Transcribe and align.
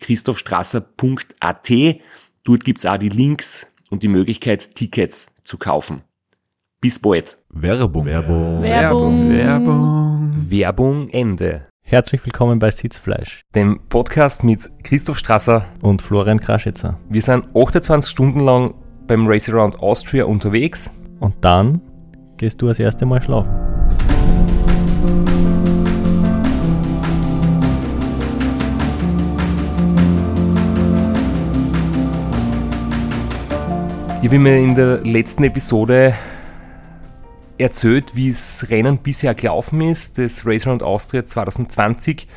www.christophstrasser.at. 0.00 1.70
Dort 2.44 2.64
gibt's 2.64 2.86
auch 2.86 2.96
die 2.96 3.08
Links 3.08 3.72
und 3.90 4.02
die 4.02 4.08
Möglichkeit, 4.08 4.74
Tickets 4.74 5.34
zu 5.44 5.58
kaufen. 5.58 6.02
Bis 6.80 6.98
bald. 6.98 7.38
Werbung. 7.50 8.06
Werbung. 8.06 8.62
Werbung. 8.62 9.30
Werbung. 9.30 10.46
Werbung 10.48 11.08
Ende. 11.10 11.66
Herzlich 11.82 12.24
willkommen 12.24 12.58
bei 12.60 12.70
Sitzfleisch 12.70 13.42
Dem 13.54 13.80
Podcast 13.88 14.44
mit 14.44 14.70
Christoph 14.84 15.18
Strasser. 15.18 15.66
und 15.82 16.00
Florian 16.00 16.40
Kraschitzer. 16.40 17.00
Wir 17.08 17.20
sind 17.20 17.48
28 17.54 18.10
Stunden 18.10 18.40
lang 18.40 18.74
beim 19.06 19.26
Race 19.26 19.48
Around 19.48 19.80
Austria 19.80 20.24
unterwegs. 20.24 20.90
Und 21.18 21.34
dann 21.40 21.80
gehst 22.36 22.62
du 22.62 22.68
das 22.68 22.78
erste 22.78 23.06
Mal 23.06 23.20
schlafen. 23.20 23.69
Ich 34.22 34.26
habe 34.26 34.38
mir 34.38 34.58
in 34.58 34.74
der 34.74 34.98
letzten 34.98 35.44
Episode 35.44 36.14
erzählt, 37.56 38.14
wie 38.14 38.28
das 38.28 38.66
Rennen 38.68 38.98
bisher 38.98 39.34
gelaufen 39.34 39.80
ist, 39.80 40.18
das 40.18 40.44
Race 40.44 40.66
Around 40.66 40.82
Austria 40.82 41.24
2020. 41.24 42.28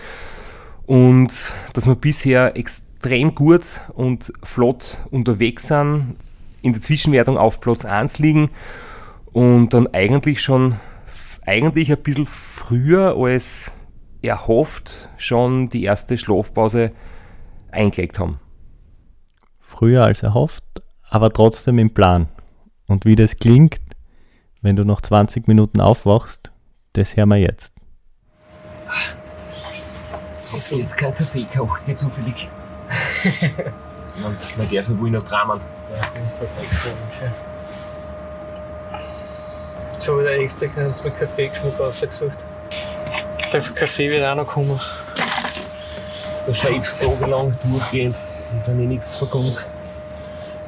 Und 0.86 1.54
dass 1.74 1.86
wir 1.86 1.96
bisher 1.96 2.56
extrem 2.56 3.36
gut 3.36 3.82
und 3.96 4.32
flott 4.44 5.00
unterwegs 5.12 5.68
sind, 5.68 6.16
in 6.62 6.72
der 6.72 6.82
Zwischenwertung 6.82 7.38
auf 7.38 7.60
Platz 7.60 7.84
1 7.84 8.18
liegen 8.20 8.50
und 9.34 9.74
dann 9.74 9.88
eigentlich 9.88 10.42
schon 10.42 10.78
eigentlich 11.46 11.92
ein 11.92 12.02
bisschen 12.02 12.26
früher 12.26 13.18
als 13.18 13.74
erhofft 14.22 15.10
schon 15.18 15.68
die 15.68 15.84
erste 15.84 16.16
Schlafpause 16.16 16.94
eingelegt 17.72 18.20
haben. 18.20 18.40
Früher 19.60 20.06
als 20.06 20.24
erhofft, 20.24 20.83
aber 21.14 21.32
trotzdem 21.32 21.78
im 21.78 21.94
Plan. 21.94 22.28
Und 22.88 23.06
wie 23.06 23.16
das 23.16 23.38
klingt, 23.38 23.80
wenn 24.64 24.76
du 24.76 24.84
noch 24.84 25.00
20 25.00 25.48
Minuten 25.48 25.80
aufwachst, 25.80 26.52
das 26.94 27.16
hören 27.16 27.30
wir 27.30 27.38
jetzt. 27.38 27.76
Hast 30.36 30.72
du 30.72 30.78
jetzt 30.78 30.98
keinen 30.98 31.16
Kaffee 31.16 31.44
gekocht, 31.44 31.88
nicht 31.88 32.00
zufällig? 32.00 32.50
Und 34.16 34.58
man 34.58 34.70
darf 34.72 34.90
wohl 34.90 35.12
noch 35.12 35.24
dramen. 35.24 35.60
Jetzt 39.94 40.08
habe 40.08 40.22
ich 40.22 40.28
da 40.28 40.34
extra 40.34 40.68
keinen 40.68 40.94
mit 41.04 41.20
Kaffeegeschmack 41.20 41.80
rausgesucht. 41.80 42.38
Der 43.54 43.62
Kaffee 43.62 44.10
wird 44.10 44.26
auch 44.26 44.36
noch 44.36 44.48
kommen. 44.48 44.80
Du 46.46 46.54
schreibst 46.54 47.02
tagelang 47.02 47.56
durchgehend, 47.64 48.16
ist 48.58 48.68
ja 48.68 48.74
nichts 48.74 49.16
vergönnt. 49.16 49.68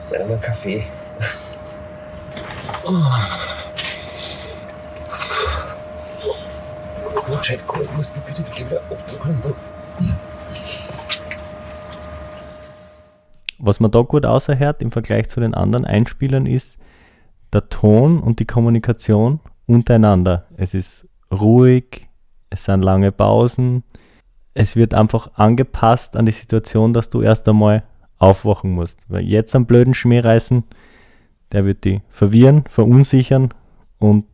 Bei 0.09 0.23
einem 0.23 0.39
Kaffee. 0.41 0.85
Jetzt 7.09 7.29
noch 7.29 7.39
gescheit 7.39 7.67
kalt, 7.67 7.95
musst 7.95 8.13
du 8.15 8.19
bitte 8.21 8.43
wieder 8.57 8.81
abdrücken. 8.81 9.55
Was 13.57 13.79
man 13.79 13.89
da 13.89 14.01
gut 14.01 14.25
außerhört 14.25 14.81
im 14.81 14.91
Vergleich 14.91 15.29
zu 15.29 15.39
den 15.39 15.53
anderen 15.53 15.85
Einspielern 15.85 16.45
ist 16.45 16.77
der 17.53 17.69
Ton 17.69 18.19
und 18.19 18.39
die 18.39 18.45
Kommunikation 18.45 19.39
untereinander. 19.65 20.45
Es 20.57 20.73
ist 20.73 21.07
ruhig, 21.31 22.07
es 22.49 22.65
sind 22.65 22.83
lange 22.83 23.11
Pausen, 23.11 23.83
es 24.53 24.75
wird 24.75 24.93
einfach 24.93 25.31
angepasst 25.35 26.15
an 26.15 26.25
die 26.25 26.31
Situation, 26.31 26.93
dass 26.93 27.09
du 27.09 27.21
erst 27.21 27.47
einmal 27.47 27.83
aufwachen 28.17 28.71
musst. 28.71 29.05
Weil 29.09 29.23
jetzt 29.23 29.55
am 29.55 29.65
blöden 29.65 29.93
Schmäh 29.93 30.19
reißen, 30.19 30.63
der 31.51 31.65
wird 31.65 31.83
die 31.83 32.01
verwirren, 32.09 32.63
verunsichern 32.69 33.53
und 33.99 34.25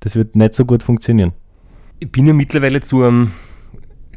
das 0.00 0.16
wird 0.16 0.36
nicht 0.36 0.54
so 0.54 0.64
gut 0.64 0.82
funktionieren. 0.82 1.32
Ich 1.98 2.12
bin 2.12 2.26
ja 2.26 2.32
mittlerweile 2.32 2.80
zu 2.80 3.02
einem 3.02 3.32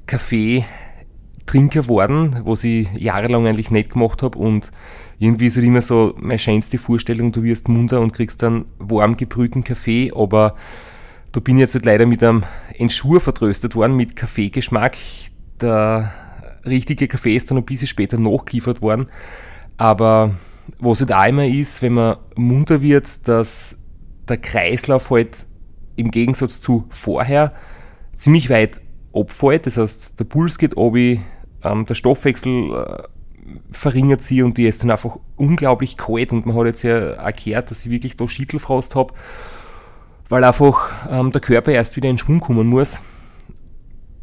Kaffeetrinker 0.05 1.81
geworden, 1.81 2.41
was 2.43 2.63
ich 2.63 2.89
jahrelang 2.93 3.47
eigentlich 3.47 3.71
nicht 3.71 3.91
gemacht 3.91 4.21
habe 4.21 4.37
und 4.37 4.71
irgendwie 5.17 5.47
ist 5.47 5.57
halt 5.57 5.65
immer 5.65 5.81
so 5.81 6.15
meine 6.17 6.39
schönste 6.39 6.77
Vorstellung, 6.77 7.31
du 7.31 7.43
wirst 7.43 7.67
munter 7.67 8.01
und 8.01 8.13
kriegst 8.13 8.41
dann 8.41 8.65
warm 8.79 9.17
gebrühten 9.17 9.63
Kaffee, 9.63 10.11
aber 10.15 10.55
da 11.31 11.39
bin 11.39 11.57
ich 11.57 11.61
jetzt 11.61 11.75
halt 11.75 11.85
leider 11.85 12.05
mit 12.05 12.23
einem 12.23 12.43
Entschur 12.77 13.21
vertröstet 13.21 13.75
worden 13.75 13.95
mit 13.95 14.15
Kaffeegeschmack. 14.15 14.97
Der 15.61 16.11
richtige 16.69 17.07
Kaffee 17.07 17.35
ist 17.35 17.49
dann 17.51 17.57
ein 17.57 17.65
bisschen 17.65 17.87
später 17.87 18.17
nachgeliefert 18.17 18.81
worden, 18.81 19.07
aber 19.77 20.35
was 20.79 20.99
halt 20.99 21.11
auch 21.11 21.25
immer 21.25 21.45
ist, 21.45 21.81
wenn 21.81 21.93
man 21.93 22.17
munter 22.35 22.81
wird, 22.81 23.27
dass 23.27 23.79
der 24.27 24.37
Kreislauf 24.37 25.09
halt 25.09 25.47
im 25.95 26.11
Gegensatz 26.11 26.61
zu 26.61 26.85
vorher 26.89 27.53
ziemlich 28.13 28.49
weit 28.49 28.81
abfällt. 29.13 29.65
Das 29.65 29.77
heißt, 29.77 30.19
der 30.19 30.25
Puls 30.25 30.57
geht 30.57 30.77
ab, 30.77 30.95
ähm, 30.95 31.85
der 31.85 31.95
Stoffwechsel 31.95 32.71
äh, 32.71 33.03
verringert 33.71 34.21
sich 34.21 34.43
und 34.43 34.57
die 34.57 34.67
ist 34.67 34.83
dann 34.83 34.91
einfach 34.91 35.17
unglaublich 35.35 35.97
kalt. 35.97 36.31
Und 36.33 36.45
man 36.45 36.55
hat 36.55 36.65
jetzt 36.65 36.83
ja 36.83 37.29
gehört, 37.31 37.71
dass 37.71 37.85
ich 37.85 37.91
wirklich 37.91 38.15
da 38.15 38.27
Schüttelfrost 38.27 38.95
habe, 38.95 39.13
weil 40.29 40.43
einfach 40.43 41.09
ähm, 41.09 41.31
der 41.31 41.41
Körper 41.41 41.71
erst 41.71 41.95
wieder 41.95 42.09
in 42.09 42.17
Schwung 42.17 42.39
kommen 42.39 42.67
muss. 42.67 43.01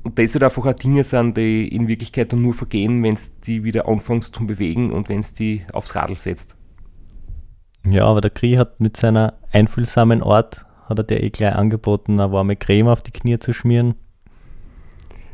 Und 0.06 0.20
das 0.20 0.34
halt 0.34 0.44
einfach 0.44 0.64
auch 0.64 0.72
Dinge 0.72 1.02
sind, 1.02 1.36
die 1.36 1.66
in 1.66 1.88
Wirklichkeit 1.88 2.32
dann 2.32 2.40
nur 2.40 2.54
vergehen, 2.54 3.02
wenn 3.02 3.14
es 3.14 3.40
die 3.40 3.64
wieder 3.64 3.88
anfängst 3.88 4.36
zu 4.36 4.46
bewegen 4.46 4.92
und 4.92 5.08
wenn 5.08 5.18
es 5.18 5.34
die 5.34 5.62
aufs 5.72 5.96
Radl 5.96 6.14
setzt. 6.14 6.54
Ja, 7.82 8.06
aber 8.06 8.20
der 8.20 8.30
Kri 8.30 8.54
hat 8.54 8.78
mit 8.78 8.96
seiner 8.96 9.34
einfühlsamen 9.50 10.22
Art, 10.22 10.64
hat 10.88 11.00
er 11.00 11.02
dir 11.02 11.20
eh 11.20 11.30
gleich 11.30 11.56
angeboten, 11.56 12.20
eine 12.20 12.30
warme 12.30 12.54
Creme 12.54 12.86
auf 12.86 13.02
die 13.02 13.10
Knie 13.10 13.40
zu 13.40 13.52
schmieren. 13.52 13.96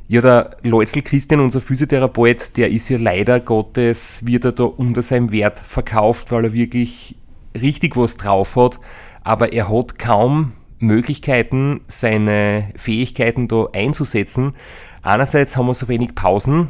Ja, 0.08 0.22
der 0.22 0.56
Leutzel 0.62 1.02
Christian, 1.02 1.40
unser 1.40 1.60
Physiotherapeut, 1.60 2.56
der 2.56 2.70
ist 2.70 2.88
ja 2.88 2.96
leider 2.96 3.40
Gottes, 3.40 4.24
wird 4.24 4.46
er 4.46 4.52
da 4.52 4.64
unter 4.64 5.02
seinem 5.02 5.32
Wert 5.32 5.58
verkauft, 5.58 6.32
weil 6.32 6.46
er 6.46 6.52
wirklich 6.54 7.16
richtig 7.54 7.94
was 7.94 8.16
drauf 8.16 8.56
hat, 8.56 8.80
aber 9.22 9.52
er 9.52 9.70
hat 9.70 9.98
kaum 9.98 10.52
Möglichkeiten, 10.82 11.80
seine 11.88 12.70
Fähigkeiten 12.76 13.48
da 13.48 13.66
einzusetzen. 13.72 14.54
Einerseits 15.02 15.56
haben 15.56 15.66
wir 15.66 15.74
so 15.74 15.88
wenig 15.88 16.14
Pausen, 16.14 16.68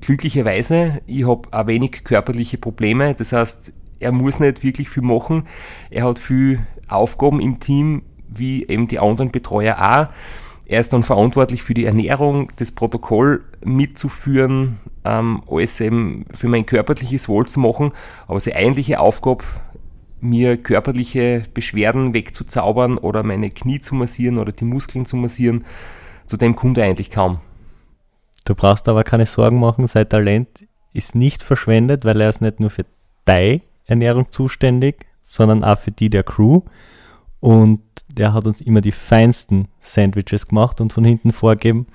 glücklicherweise. 0.00 1.00
Ich 1.06 1.26
habe 1.26 1.48
auch 1.50 1.66
wenig 1.66 2.04
körperliche 2.04 2.58
Probleme, 2.58 3.14
das 3.14 3.32
heißt, 3.32 3.72
er 4.00 4.12
muss 4.12 4.40
nicht 4.40 4.62
wirklich 4.62 4.88
viel 4.88 5.02
machen. 5.02 5.44
Er 5.90 6.04
hat 6.04 6.18
viel 6.18 6.60
Aufgaben 6.88 7.40
im 7.40 7.60
Team, 7.60 8.02
wie 8.28 8.66
eben 8.66 8.88
die 8.88 8.98
anderen 8.98 9.30
Betreuer 9.30 9.76
auch. 9.78 10.14
Er 10.66 10.80
ist 10.80 10.92
dann 10.92 11.02
verantwortlich 11.02 11.62
für 11.62 11.74
die 11.74 11.84
Ernährung, 11.84 12.50
das 12.56 12.70
Protokoll 12.70 13.44
mitzuführen, 13.64 14.78
ähm, 15.04 15.42
alles 15.48 15.80
eben 15.80 16.24
für 16.32 16.46
mein 16.46 16.64
körperliches 16.64 17.28
Wohl 17.28 17.46
zu 17.46 17.60
machen. 17.60 17.92
Aber 18.28 18.38
seine 18.38 18.56
eigentliche 18.56 19.00
Aufgabe, 19.00 19.44
mir 20.20 20.56
körperliche 20.56 21.44
Beschwerden 21.54 22.14
wegzuzaubern 22.14 22.98
oder 22.98 23.22
meine 23.22 23.50
Knie 23.50 23.80
zu 23.80 23.94
massieren 23.94 24.38
oder 24.38 24.52
die 24.52 24.64
Muskeln 24.64 25.06
zu 25.06 25.16
massieren, 25.16 25.64
zu 26.26 26.36
dem 26.36 26.56
kommt 26.56 26.78
er 26.78 26.84
eigentlich 26.84 27.10
kaum. 27.10 27.40
Du 28.44 28.54
brauchst 28.54 28.88
aber 28.88 29.04
keine 29.04 29.26
Sorgen 29.26 29.60
machen, 29.60 29.86
sein 29.86 30.08
Talent 30.08 30.66
ist 30.92 31.14
nicht 31.14 31.42
verschwendet, 31.42 32.04
weil 32.04 32.20
er 32.20 32.30
ist 32.30 32.40
nicht 32.40 32.60
nur 32.60 32.70
für 32.70 32.84
deine 33.24 33.62
Ernährung 33.86 34.30
zuständig, 34.30 35.06
sondern 35.22 35.62
auch 35.64 35.78
für 35.78 35.92
die 35.92 36.10
der 36.10 36.22
Crew. 36.22 36.62
Und 37.40 37.80
der 38.08 38.32
hat 38.32 38.46
uns 38.46 38.60
immer 38.60 38.80
die 38.80 38.92
feinsten 38.92 39.68
Sandwiches 39.78 40.48
gemacht 40.48 40.80
und 40.80 40.92
von 40.92 41.04
hinten 41.04 41.32
vorgeben 41.32 41.86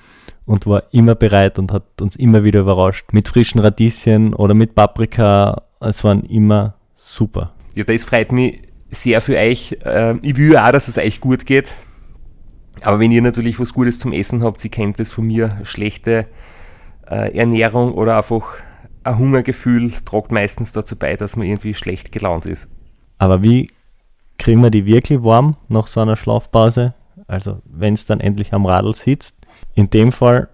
und 0.45 0.65
war 0.65 0.83
immer 0.91 1.15
bereit 1.15 1.59
und 1.59 1.71
hat 1.71 2.01
uns 2.01 2.15
immer 2.15 2.43
wieder 2.43 2.61
überrascht. 2.61 3.11
Mit 3.11 3.27
frischen 3.27 3.59
Radieschen 3.59 4.33
oder 4.33 4.53
mit 4.53 4.75
Paprika. 4.75 5.63
Es 5.79 6.03
waren 6.03 6.23
immer 6.23 6.75
super. 6.93 7.54
Ja, 7.75 7.83
das 7.83 8.05
freut 8.05 8.31
mich 8.31 8.61
sehr 8.89 9.21
für 9.21 9.37
euch. 9.37 9.77
Ähm, 9.83 10.19
ich 10.23 10.37
will 10.37 10.53
ja 10.53 10.65
auch, 10.65 10.71
dass 10.71 10.87
es 10.87 10.97
euch 10.97 11.19
gut 11.19 11.45
geht. 11.45 11.75
Aber 12.81 12.99
wenn 12.99 13.11
ihr 13.11 13.21
natürlich 13.21 13.59
was 13.59 13.73
Gutes 13.73 13.99
zum 13.99 14.13
Essen 14.13 14.43
habt, 14.43 14.63
ihr 14.63 14.71
kennt 14.71 14.99
das 14.99 15.09
von 15.09 15.25
mir, 15.25 15.59
schlechte 15.63 16.25
äh, 17.09 17.37
Ernährung 17.37 17.93
oder 17.93 18.17
einfach 18.17 18.57
ein 19.03 19.17
Hungergefühl 19.17 19.91
tragt 20.03 20.31
meistens 20.31 20.71
dazu 20.71 20.95
bei, 20.95 21.15
dass 21.15 21.35
man 21.35 21.47
irgendwie 21.47 21.73
schlecht 21.73 22.11
gelaunt 22.11 22.45
ist. 22.45 22.69
Aber 23.17 23.43
wie 23.43 23.69
kriegen 24.37 24.61
wir 24.61 24.71
die 24.71 24.85
wirklich 24.85 25.23
warm 25.23 25.57
nach 25.67 25.87
so 25.87 25.99
einer 25.99 26.17
Schlafpause? 26.17 26.93
Also 27.27 27.59
wenn 27.65 27.93
es 27.93 28.05
dann 28.05 28.19
endlich 28.19 28.53
am 28.53 28.65
Radl 28.65 28.95
sitzt. 28.95 29.37
In 29.73 29.89
dem 29.89 30.11
Fall 30.11 30.49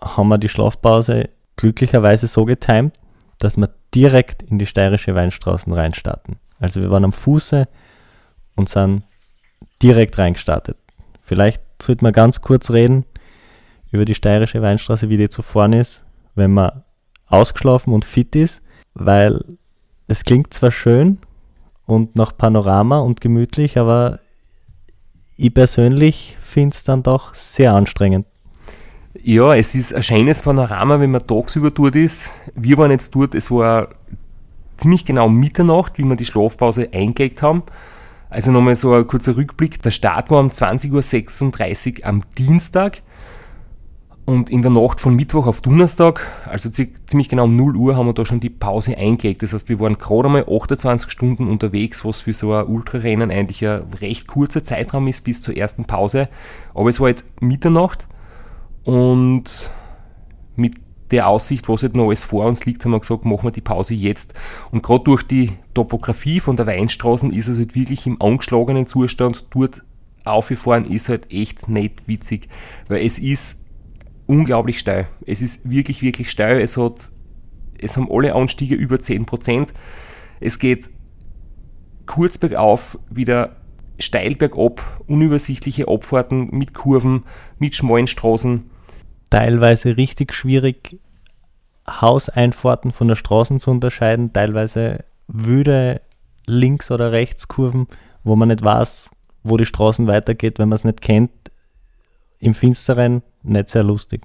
haben 0.00 0.28
wir 0.28 0.38
die 0.38 0.48
Schlafpause 0.48 1.30
glücklicherweise 1.56 2.26
so 2.26 2.44
getimt, 2.44 2.94
dass 3.38 3.56
wir 3.56 3.70
direkt 3.94 4.42
in 4.42 4.58
die 4.58 4.66
steirische 4.66 5.14
Weinstraßen 5.14 5.72
reinstarten. 5.72 6.36
Also 6.58 6.80
wir 6.80 6.90
waren 6.90 7.04
am 7.04 7.12
Fuße 7.12 7.68
und 8.54 8.68
sind 8.68 9.02
direkt 9.82 10.18
reingestartet. 10.18 10.76
Vielleicht 11.22 11.62
sollte 11.82 12.04
man 12.04 12.12
ganz 12.12 12.40
kurz 12.40 12.70
reden 12.70 13.04
über 13.90 14.04
die 14.04 14.14
steirische 14.14 14.62
Weinstraße, 14.62 15.08
wie 15.08 15.16
die 15.16 15.28
zu 15.28 15.42
vorne 15.42 15.80
ist, 15.80 16.04
wenn 16.34 16.52
man 16.52 16.82
ausgeschlafen 17.26 17.92
und 17.92 18.04
fit 18.04 18.34
ist, 18.36 18.62
weil 18.94 19.44
es 20.06 20.24
klingt 20.24 20.54
zwar 20.54 20.70
schön 20.70 21.18
und 21.86 22.16
nach 22.16 22.36
Panorama 22.36 23.00
und 23.00 23.20
gemütlich, 23.20 23.78
aber 23.78 24.20
ich 25.36 25.52
persönlich 25.52 26.36
finde 26.40 26.74
es 26.74 26.84
dann 26.84 27.02
doch 27.02 27.34
sehr 27.34 27.74
anstrengend. 27.74 28.26
Ja, 29.22 29.54
es 29.54 29.74
ist 29.74 29.94
ein 29.94 30.02
schönes 30.02 30.42
Panorama, 30.42 31.00
wenn 31.00 31.10
man 31.10 31.26
tagsüber 31.26 31.70
dort 31.70 31.96
ist. 31.96 32.30
Wir 32.54 32.78
waren 32.78 32.90
jetzt 32.90 33.14
dort, 33.14 33.34
es 33.34 33.50
war 33.50 33.88
ziemlich 34.76 35.04
genau 35.04 35.28
Mitternacht, 35.28 35.98
wie 35.98 36.04
wir 36.04 36.16
die 36.16 36.24
Schlafpause 36.24 36.88
eingelegt 36.92 37.42
haben. 37.42 37.62
Also 38.28 38.50
nochmal 38.50 38.74
so 38.74 38.92
ein 38.92 39.06
kurzer 39.06 39.36
Rückblick. 39.36 39.80
Der 39.82 39.90
Start 39.90 40.30
war 40.30 40.40
um 40.40 40.48
20.36 40.48 42.00
Uhr 42.00 42.06
am 42.06 42.22
Dienstag 42.36 43.02
und 44.26 44.50
in 44.50 44.60
der 44.60 44.72
Nacht 44.72 45.00
von 45.00 45.14
Mittwoch 45.14 45.46
auf 45.46 45.60
Donnerstag, 45.60 46.20
also 46.46 46.68
ziemlich 46.68 47.28
genau 47.28 47.44
um 47.44 47.54
0 47.54 47.76
Uhr, 47.76 47.96
haben 47.96 48.06
wir 48.06 48.12
da 48.12 48.26
schon 48.26 48.40
die 48.40 48.50
Pause 48.50 48.98
eingelegt. 48.98 49.44
Das 49.44 49.52
heißt, 49.52 49.68
wir 49.68 49.78
waren 49.78 49.98
gerade 49.98 50.26
einmal 50.26 50.46
28 50.50 51.08
Stunden 51.08 51.46
unterwegs, 51.46 52.04
was 52.04 52.22
für 52.22 52.34
so 52.34 52.52
ein 52.52 52.66
Ultrarennen 52.66 53.30
eigentlich 53.30 53.64
ein 53.64 53.84
recht 54.00 54.26
kurzer 54.26 54.64
Zeitraum 54.64 55.06
ist 55.06 55.22
bis 55.22 55.42
zur 55.42 55.56
ersten 55.56 55.84
Pause. 55.84 56.28
Aber 56.74 56.88
es 56.88 56.98
war 56.98 57.08
jetzt 57.08 57.24
Mitternacht 57.40 58.08
und 58.82 59.70
mit 60.56 60.74
der 61.10 61.28
Aussicht, 61.28 61.68
was 61.68 61.82
halt 61.82 61.94
noch 61.94 62.06
alles 62.06 62.24
vor 62.24 62.46
uns 62.46 62.66
liegt, 62.66 62.84
haben 62.84 62.92
wir 62.92 63.00
gesagt, 63.00 63.24
machen 63.24 63.44
wir 63.44 63.50
die 63.50 63.60
Pause 63.60 63.94
jetzt. 63.94 64.34
Und 64.70 64.82
gerade 64.82 65.04
durch 65.04 65.22
die 65.22 65.52
Topografie 65.74 66.40
von 66.40 66.56
der 66.56 66.66
Weinstraßen 66.66 67.32
ist 67.32 67.48
es 67.48 67.58
halt 67.58 67.74
wirklich 67.74 68.06
im 68.06 68.20
angeschlagenen 68.20 68.86
Zustand. 68.86 69.46
Dort 69.50 69.82
aufgefahren 70.24 70.84
ist 70.84 71.08
halt 71.08 71.30
echt 71.30 71.68
nicht 71.68 72.08
witzig, 72.08 72.48
weil 72.88 73.04
es 73.04 73.18
ist 73.18 73.62
unglaublich 74.26 74.78
steil. 74.78 75.06
Es 75.24 75.42
ist 75.42 75.68
wirklich, 75.68 76.02
wirklich 76.02 76.30
steil. 76.30 76.60
Es, 76.60 76.76
hat, 76.76 77.10
es 77.78 77.96
haben 77.96 78.08
alle 78.10 78.34
Anstiege 78.34 78.74
über 78.74 78.96
10%. 78.96 79.68
Es 80.40 80.58
geht 80.58 80.90
kurz 82.06 82.38
bergauf, 82.38 82.98
wieder 83.10 83.56
steil 83.98 84.34
bergab, 84.34 84.82
unübersichtliche 85.06 85.88
Abfahrten 85.88 86.48
mit 86.50 86.74
Kurven, 86.74 87.24
mit 87.58 87.74
schmalen 87.74 88.06
Straßen 88.06 88.70
teilweise 89.30 89.96
richtig 89.96 90.32
schwierig, 90.32 90.98
Hauseinfahrten 91.88 92.92
von 92.92 93.08
der 93.08 93.16
Straße 93.16 93.58
zu 93.58 93.70
unterscheiden, 93.70 94.32
teilweise 94.32 95.04
wüde 95.28 96.00
Links- 96.46 96.90
oder 96.90 97.12
Rechtskurven, 97.12 97.86
wo 98.24 98.36
man 98.36 98.48
nicht 98.48 98.62
weiß, 98.62 99.10
wo 99.42 99.56
die 99.56 99.66
Straßen 99.66 100.06
weitergeht, 100.06 100.58
wenn 100.58 100.68
man 100.68 100.76
es 100.76 100.84
nicht 100.84 101.00
kennt. 101.00 101.30
Im 102.38 102.54
Finsteren 102.54 103.22
nicht 103.42 103.68
sehr 103.68 103.82
lustig. 103.82 104.22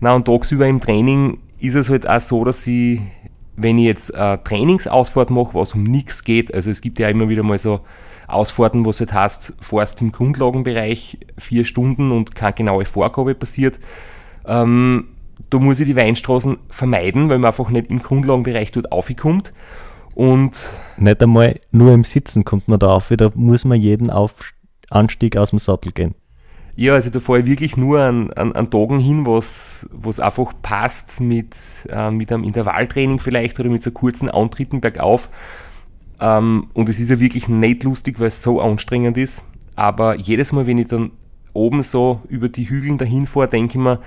Na 0.00 0.14
und 0.14 0.26
tagsüber 0.26 0.66
im 0.66 0.80
Training 0.80 1.38
ist 1.58 1.74
es 1.74 1.88
halt 1.88 2.08
auch 2.08 2.20
so, 2.20 2.44
dass 2.44 2.66
ich, 2.66 3.00
wenn 3.56 3.78
ich 3.78 3.86
jetzt 3.86 4.14
eine 4.14 4.42
Trainingsausfahrt 4.42 5.30
mache, 5.30 5.54
was 5.54 5.74
um 5.74 5.82
nichts 5.82 6.24
geht, 6.24 6.52
also 6.52 6.70
es 6.70 6.80
gibt 6.80 6.98
ja 6.98 7.08
immer 7.08 7.28
wieder 7.28 7.42
mal 7.42 7.58
so 7.58 7.80
Ausfahrten, 8.28 8.84
wo 8.84 8.90
es 8.90 9.00
halt 9.00 9.12
heißt, 9.12 9.56
fährst 9.60 10.00
im 10.00 10.12
Grundlagenbereich 10.12 11.18
vier 11.38 11.64
Stunden 11.64 12.12
und 12.12 12.34
keine 12.34 12.54
genaue 12.54 12.84
Vorgabe 12.84 13.34
passiert. 13.34 13.78
Ähm, 14.46 15.08
da 15.50 15.58
muss 15.58 15.80
ich 15.80 15.86
die 15.86 15.96
Weinstraßen 15.96 16.58
vermeiden, 16.68 17.30
weil 17.30 17.38
man 17.38 17.48
einfach 17.48 17.68
nicht 17.68 17.90
im 17.90 18.02
Grundlagenbereich 18.02 18.72
dort 18.72 18.90
aufkommt. 18.90 19.52
Und 20.14 20.70
nicht 20.96 21.22
einmal 21.22 21.60
nur 21.70 21.92
im 21.92 22.04
Sitzen 22.04 22.44
kommt 22.44 22.68
man 22.68 22.78
da 22.78 22.88
auf, 22.88 23.12
da 23.16 23.30
muss 23.34 23.64
man 23.64 23.80
jeden 23.80 24.10
auf 24.10 24.54
Anstieg 24.88 25.36
aus 25.36 25.50
dem 25.50 25.58
Sattel 25.58 25.92
gehen. 25.92 26.14
Ja, 26.74 26.92
also 26.92 27.08
da 27.10 27.20
fahre 27.20 27.40
ich 27.40 27.46
wirklich 27.46 27.76
nur 27.78 28.00
an, 28.00 28.30
an, 28.34 28.52
an 28.52 28.70
Tagen 28.70 28.98
hin, 28.98 29.26
was 29.26 29.88
es 30.06 30.20
einfach 30.20 30.52
passt 30.60 31.20
mit, 31.20 31.56
äh, 31.88 32.10
mit 32.10 32.30
einem 32.30 32.44
Intervalltraining 32.44 33.18
vielleicht 33.18 33.58
oder 33.58 33.70
mit 33.70 33.82
so 33.82 33.90
kurzen 33.90 34.30
Antritten 34.30 34.82
bergauf. 34.82 35.30
Ähm, 36.20 36.68
und 36.72 36.88
es 36.88 36.98
ist 36.98 37.10
ja 37.10 37.20
wirklich 37.20 37.48
nicht 37.48 37.84
lustig, 37.84 38.18
weil 38.18 38.28
es 38.28 38.42
so 38.42 38.60
anstrengend 38.60 39.16
ist. 39.16 39.44
Aber 39.74 40.16
jedes 40.16 40.52
Mal, 40.52 40.66
wenn 40.66 40.78
ich 40.78 40.88
dann 40.88 41.12
oben 41.52 41.82
so 41.82 42.20
über 42.28 42.48
die 42.48 42.68
Hügel 42.68 42.96
dahin 42.96 43.26
fahre, 43.26 43.48
denke 43.48 43.78
ich 43.78 43.84
mir, 43.84 44.00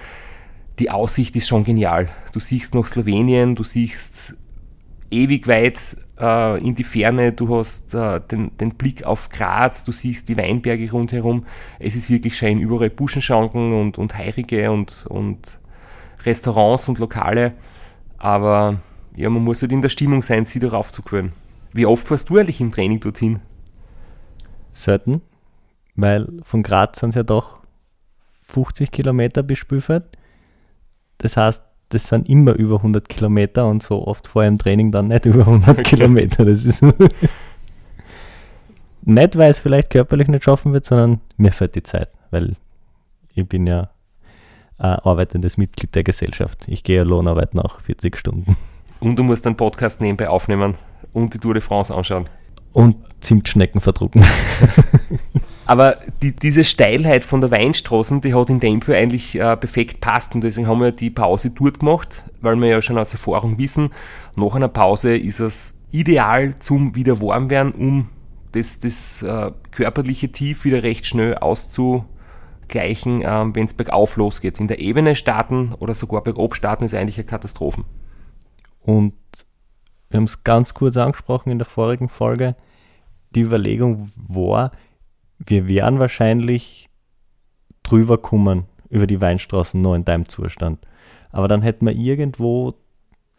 die 0.80 0.90
Aussicht 0.90 1.36
ist 1.36 1.48
schon 1.48 1.64
genial. 1.64 2.10
Du 2.34 2.40
siehst 2.40 2.74
nach 2.74 2.88
Slowenien, 2.88 3.56
du 3.56 3.64
siehst 3.64 4.36
ewig 5.12 5.48
weit 5.48 5.98
äh, 6.20 6.66
in 6.66 6.76
die 6.76 6.84
Ferne, 6.84 7.34
du 7.34 7.58
hast 7.58 7.94
äh, 7.96 8.22
den, 8.22 8.56
den, 8.58 8.72
Blick 8.76 9.04
auf 9.04 9.30
Graz, 9.30 9.84
du 9.84 9.92
siehst 9.92 10.30
die 10.30 10.38
Weinberge 10.38 10.90
rundherum. 10.92 11.46
Es 11.80 11.96
ist 11.96 12.10
wirklich 12.10 12.38
schön, 12.38 12.60
überall 12.60 12.90
Buschenschanken 12.90 13.74
und, 13.74 13.98
und 13.98 14.16
Heirige 14.16 14.72
und, 14.72 15.06
und 15.10 15.60
Restaurants 16.26 16.88
und 16.88 17.00
Lokale. 17.00 17.54
Aber 18.18 18.80
ja, 19.16 19.30
man 19.30 19.44
muss 19.44 19.62
halt 19.62 19.72
in 19.72 19.82
der 19.82 19.90
Stimmung 19.90 20.22
sein, 20.22 20.46
sie 20.46 20.60
darauf 20.60 20.90
zu 20.92 21.02
gewöhnen. 21.02 21.34
Wie 21.72 21.86
oft 21.86 22.08
fährst 22.08 22.30
du 22.30 22.38
eigentlich 22.38 22.62
im 22.62 22.72
Training 22.72 23.00
dorthin? 23.00 23.40
Selten, 24.72 25.22
weil 25.96 26.28
von 26.44 26.64
Graz 26.64 27.00
sind 27.00 27.10
es 27.10 27.16
ja 27.16 27.24
doch 27.24 27.60
50 28.48 28.92
Kilometer 28.92 29.44
bis 29.44 29.60
Spielfeld. 29.60 30.04
Das 31.20 31.38
heißt, 31.38 31.64
das 31.90 32.08
sind 32.08 32.30
immer 32.30 32.54
über 32.54 32.78
100 32.78 33.10
Kilometer 33.10 33.68
und 33.68 33.84
so 33.84 34.08
oft 34.08 34.28
vor 34.28 34.44
im 34.44 34.58
Training 34.58 34.92
dann 34.92 35.10
nicht 35.10 35.26
über 35.26 35.42
100 35.42 35.70
okay. 35.70 35.84
Kilometer. 35.84 36.46
Das 36.46 36.66
ist 36.66 36.82
nicht, 39.02 39.38
weil 39.38 39.52
es 39.52 39.60
vielleicht 39.60 39.90
körperlich 39.90 40.28
nicht 40.28 40.44
schaffen 40.44 40.74
wird, 40.74 40.86
sondern 40.86 41.22
mir 41.38 41.52
fällt 41.52 41.76
die 41.76 41.84
Zeit, 41.84 42.10
weil 42.32 42.56
ich 43.34 43.48
bin 43.48 43.68
ja 43.68 43.90
ein 44.78 45.00
arbeitendes 45.00 45.58
Mitglied 45.58 45.94
der 45.94 46.04
Gesellschaft. 46.04 46.66
Ich 46.68 46.84
gehe 46.84 46.98
ja 46.98 47.04
Lohnarbeit 47.04 47.54
nach 47.54 47.82
40 47.82 48.18
Stunden. 48.18 48.56
Und 49.00 49.18
du 49.18 49.24
musst 49.24 49.46
einen 49.46 49.58
Podcast 49.58 50.02
nebenbei 50.02 50.30
aufnehmen 50.30 50.76
und 51.14 51.34
die 51.34 51.38
Tour 51.40 51.54
de 51.54 51.62
France 51.62 51.94
anschauen. 51.94 52.26
Und 52.72 52.98
Zimtschnecken 53.20 53.82
verdrucken. 53.82 54.24
Aber 55.66 55.98
die, 56.24 56.36
diese 56.36 56.64
Steilheit 56.64 57.24
von 57.24 57.42
der 57.42 57.52
Weinstraßen, 57.52 58.22
die 58.22 58.34
hat 58.34 58.50
in 58.50 58.60
dem 58.60 58.82
Fall 58.82 58.96
eigentlich 58.96 59.36
äh, 59.36 59.56
perfekt 59.56 60.02
passt 60.02 60.34
und 60.34 60.44
deswegen 60.44 60.68
haben 60.68 60.82
wir 60.82 60.92
die 60.92 61.12
Pause 61.12 61.52
dort 61.52 61.80
gemacht, 61.80 62.24
weil 62.42 62.56
wir 62.56 62.70
ja 62.70 62.82
schon 62.82 62.98
aus 62.98 63.12
Erfahrung 63.12 63.58
wissen, 63.58 63.92
nach 64.36 64.56
einer 64.56 64.68
Pause 64.68 65.16
ist 65.16 65.40
es 65.40 65.76
ideal 65.92 66.56
zum 66.60 66.96
wieder 66.96 67.22
warm 67.22 67.50
werden, 67.50 67.74
um 67.74 68.10
das, 68.54 68.80
das 68.80 69.22
äh, 69.22 69.52
körperliche 69.72 70.32
Tief 70.32 70.66
wieder 70.66 70.82
recht 70.82 71.06
schnell 71.06 71.38
auszugleichen, 71.38 73.22
äh, 73.22 73.46
wenn 73.54 73.66
es 73.66 73.74
bergauf 73.74 74.18
losgeht. 74.18 74.60
In 74.60 74.68
der 74.68 74.80
Ebene 74.80 75.14
starten 75.14 75.74
oder 75.78 75.94
sogar 75.94 76.24
bergab 76.24 76.56
starten 76.56 76.84
ist 76.84 76.96
eigentlich 76.96 77.18
eine 77.18 77.26
Katastrophe. 77.26 77.84
Und 78.82 79.14
wir 80.10 80.18
haben 80.18 80.26
es 80.26 80.44
ganz 80.44 80.74
kurz 80.74 80.98
angesprochen 80.98 81.52
in 81.52 81.60
der 81.60 81.66
vorigen 81.66 82.10
Folge, 82.10 82.56
die 83.36 83.42
Überlegung 83.42 84.12
war, 84.16 84.72
wir 85.38 85.68
wären 85.68 86.00
wahrscheinlich 86.00 86.90
drüber 87.84 88.18
kommen 88.18 88.66
über 88.90 89.08
die 89.08 89.22
Weinstraßen 89.22 89.82
noch 89.82 89.96
in 89.96 90.06
deinem 90.06 90.28
Zustand. 90.28 90.80
Aber 91.32 91.48
dann 91.48 91.62
hätten 91.62 91.86
wir 91.86 91.94
irgendwo 91.94 92.74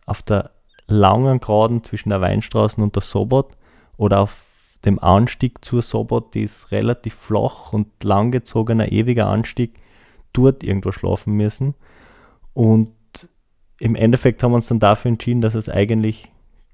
auf 0.07 0.23
der 0.23 0.51
langen 0.87 1.41
Geraden 1.41 1.85
zwischen 1.85 2.11
der 2.11 2.21
Weinstraße 2.21 2.81
und 2.81 2.95
der 2.95 3.03
Sobot 3.03 3.57
oder 3.97 4.21
auf 4.21 4.45
dem 4.85 4.99
Anstieg 4.99 5.65
zur 5.65 5.83
Sobot, 5.83 6.35
die 6.35 6.43
ist 6.43 6.71
relativ 6.73 7.15
flach 7.15 7.73
und 7.73 8.03
langgezogener, 8.03 8.91
ewiger 8.91 9.27
Anstieg, 9.27 9.75
dort 10.33 10.63
irgendwo 10.63 10.93
schlafen 10.93 11.35
müssen. 11.35 11.75
Und 12.55 12.91
im 13.79 13.95
Endeffekt 13.95 14.43
haben 14.43 14.53
wir 14.53 14.57
uns 14.57 14.69
dann 14.69 14.79
dafür 14.79 15.11
entschieden, 15.11 15.43
dass 15.43 15.55
es 15.55 15.69
eigentlich 15.69 16.31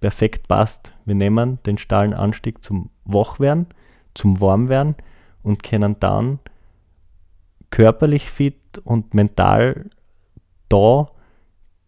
perfekt 0.07 0.47
passt. 0.47 0.93
Wir 1.05 1.17
nehmen 1.17 1.59
den 1.67 1.79
stahlen 1.79 2.15
Anstieg 2.15 2.63
zum 2.63 2.91
Wachwerden, 3.05 3.67
zum 4.15 4.41
Warmwerden 4.41 4.95
und 5.43 5.65
können 5.65 5.99
dann 5.99 6.39
körperlich 7.71 8.31
fit 8.31 8.79
und 8.85 9.15
mental 9.15 9.91
da 10.69 11.07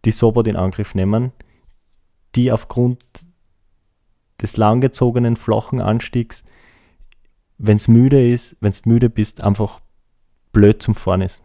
die 0.05 0.11
Sobot 0.11 0.49
in 0.49 0.57
Angriff 0.57 0.97
nehmen, 0.97 1.31
die 2.35 2.51
aufgrund 2.51 2.99
des 4.43 4.57
langgezogenen 4.57 5.37
flachen 5.37 5.81
Anstiegs, 5.81 6.43
wenn 7.57 7.77
es 7.77 7.87
müde 7.87 8.33
ist, 8.33 8.57
wenn 8.59 8.73
es 8.73 8.85
müde 8.85 9.11
bist, 9.11 9.45
einfach 9.45 9.81
blöd 10.51 10.83
zum 10.83 10.97
Fahren 10.97 11.21
ist. 11.21 11.41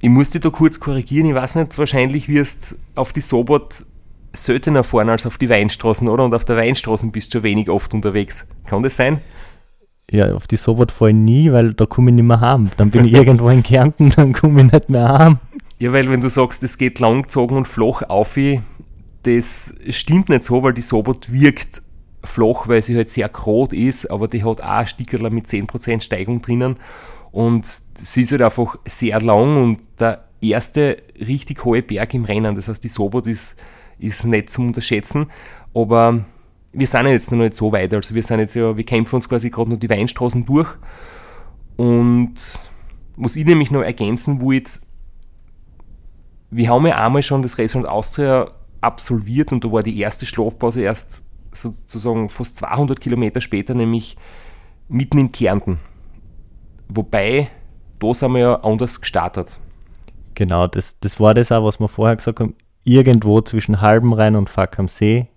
Ich 0.00 0.10
muss 0.10 0.28
dich 0.28 0.42
da 0.42 0.50
kurz 0.50 0.78
korrigieren, 0.78 1.26
ich 1.26 1.34
weiß 1.34 1.54
nicht, 1.54 1.78
wahrscheinlich 1.78 2.28
wirst 2.28 2.78
auf 2.96 3.14
die 3.14 3.22
Sobot 3.22 3.86
seltener 4.32 4.84
fahren 4.84 5.08
als 5.08 5.26
auf 5.26 5.38
die 5.38 5.48
Weinstraßen, 5.48 6.08
oder? 6.08 6.24
Und 6.24 6.34
auf 6.34 6.44
der 6.44 6.56
Weinstraßen 6.56 7.12
bist 7.12 7.34
du 7.34 7.38
schon 7.38 7.44
wenig 7.44 7.70
oft 7.70 7.94
unterwegs. 7.94 8.46
Kann 8.66 8.82
das 8.82 8.96
sein? 8.96 9.20
Ja, 10.10 10.32
auf 10.32 10.46
die 10.46 10.56
Sobot 10.56 10.90
fahre 10.90 11.10
ich 11.10 11.16
nie, 11.16 11.52
weil 11.52 11.74
da 11.74 11.84
komme 11.86 12.10
ich 12.10 12.16
nicht 12.16 12.24
mehr 12.24 12.40
heim. 12.40 12.70
Dann 12.76 12.90
bin 12.90 13.04
ich 13.04 13.12
irgendwo 13.14 13.48
in 13.50 13.62
Kärnten, 13.62 14.10
dann 14.10 14.32
komme 14.32 14.62
ich 14.62 14.72
nicht 14.72 14.88
mehr 14.88 15.08
heim. 15.08 15.38
Ja, 15.78 15.92
weil 15.92 16.10
wenn 16.10 16.20
du 16.20 16.30
sagst, 16.30 16.62
es 16.64 16.78
geht 16.78 16.98
langgezogen 16.98 17.56
und 17.56 17.68
flach 17.68 18.02
auf, 18.02 18.36
das 19.22 19.74
stimmt 19.90 20.28
nicht 20.28 20.42
so, 20.42 20.62
weil 20.62 20.72
die 20.72 20.82
Sobot 20.82 21.30
wirkt 21.30 21.82
flach, 22.24 22.66
weil 22.66 22.82
sie 22.82 22.96
halt 22.96 23.08
sehr 23.08 23.28
grot 23.28 23.72
ist, 23.72 24.10
aber 24.10 24.28
die 24.28 24.44
hat 24.44 24.60
auch 24.60 24.78
ein 24.80 24.86
Stickerl 24.86 25.30
mit 25.30 25.46
10% 25.46 26.00
Steigung 26.00 26.42
drinnen 26.42 26.76
und 27.30 27.64
sie 27.64 28.22
ist 28.22 28.32
halt 28.32 28.42
einfach 28.42 28.76
sehr 28.86 29.20
lang 29.20 29.56
und 29.62 29.78
der 30.00 30.24
erste 30.40 30.98
richtig 31.20 31.64
hohe 31.64 31.82
Berg 31.82 32.14
im 32.14 32.24
Rennen, 32.24 32.54
das 32.54 32.68
heißt 32.68 32.82
die 32.82 32.88
Sobot 32.88 33.26
ist, 33.26 33.56
ist 33.98 34.24
nicht 34.24 34.50
zu 34.50 34.62
unterschätzen, 34.62 35.26
aber 35.74 36.24
wir 36.72 36.86
sind 36.86 37.06
ja 37.06 37.12
jetzt 37.12 37.30
noch 37.32 37.38
nicht 37.38 37.54
so 37.54 37.72
weit, 37.72 37.92
also 37.94 38.14
wir 38.14 38.22
sind 38.22 38.40
jetzt 38.40 38.54
ja, 38.54 38.76
wir 38.76 38.84
kämpfen 38.84 39.16
uns 39.16 39.28
quasi 39.28 39.50
gerade 39.50 39.70
noch 39.70 39.78
die 39.78 39.90
Weinstraßen 39.90 40.44
durch 40.44 40.68
und 41.76 42.34
was 43.16 43.36
ich 43.36 43.44
nämlich 43.44 43.70
noch 43.70 43.82
ergänzen 43.82 44.40
wollte, 44.40 44.80
wir 46.50 46.68
haben 46.68 46.86
ja 46.86 46.96
einmal 46.96 47.22
schon 47.22 47.42
das 47.42 47.58
Restaurant 47.58 47.88
Austria 47.88 48.50
absolviert 48.80 49.52
und 49.52 49.64
da 49.64 49.72
war 49.72 49.82
die 49.82 49.98
erste 49.98 50.26
Schlafpause 50.26 50.82
erst 50.82 51.24
sozusagen 51.52 52.28
fast 52.28 52.56
200 52.58 53.00
Kilometer 53.00 53.40
später, 53.40 53.74
nämlich 53.74 54.16
mitten 54.88 55.18
in 55.18 55.32
Kärnten. 55.32 55.78
Wobei, 56.88 57.50
da 57.98 58.14
sind 58.14 58.32
wir 58.32 58.40
ja 58.40 58.60
anders 58.62 59.00
gestartet. 59.00 59.58
Genau, 60.34 60.66
das, 60.66 60.98
das 61.00 61.18
war 61.20 61.34
das 61.34 61.52
auch, 61.52 61.64
was 61.64 61.80
wir 61.80 61.88
vorher 61.88 62.16
gesagt 62.16 62.40
haben. 62.40 62.54
Irgendwo 62.84 63.40
zwischen 63.40 63.80
Halbenrhein 63.80 64.36
und 64.36 64.50
Fack 64.50 64.78
am 64.78 64.88
See 64.88 65.28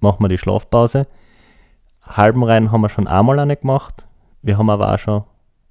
machen 0.00 0.22
wir 0.22 0.28
die 0.28 0.38
Schlafpause. 0.38 1.06
Halbenrhein 2.02 2.72
haben 2.72 2.80
wir 2.80 2.88
schon 2.88 3.06
einmal 3.06 3.38
eine 3.38 3.56
gemacht. 3.56 4.06
Wir 4.42 4.58
haben 4.58 4.70
aber 4.70 4.92
auch 4.92 4.98
schon 4.98 5.24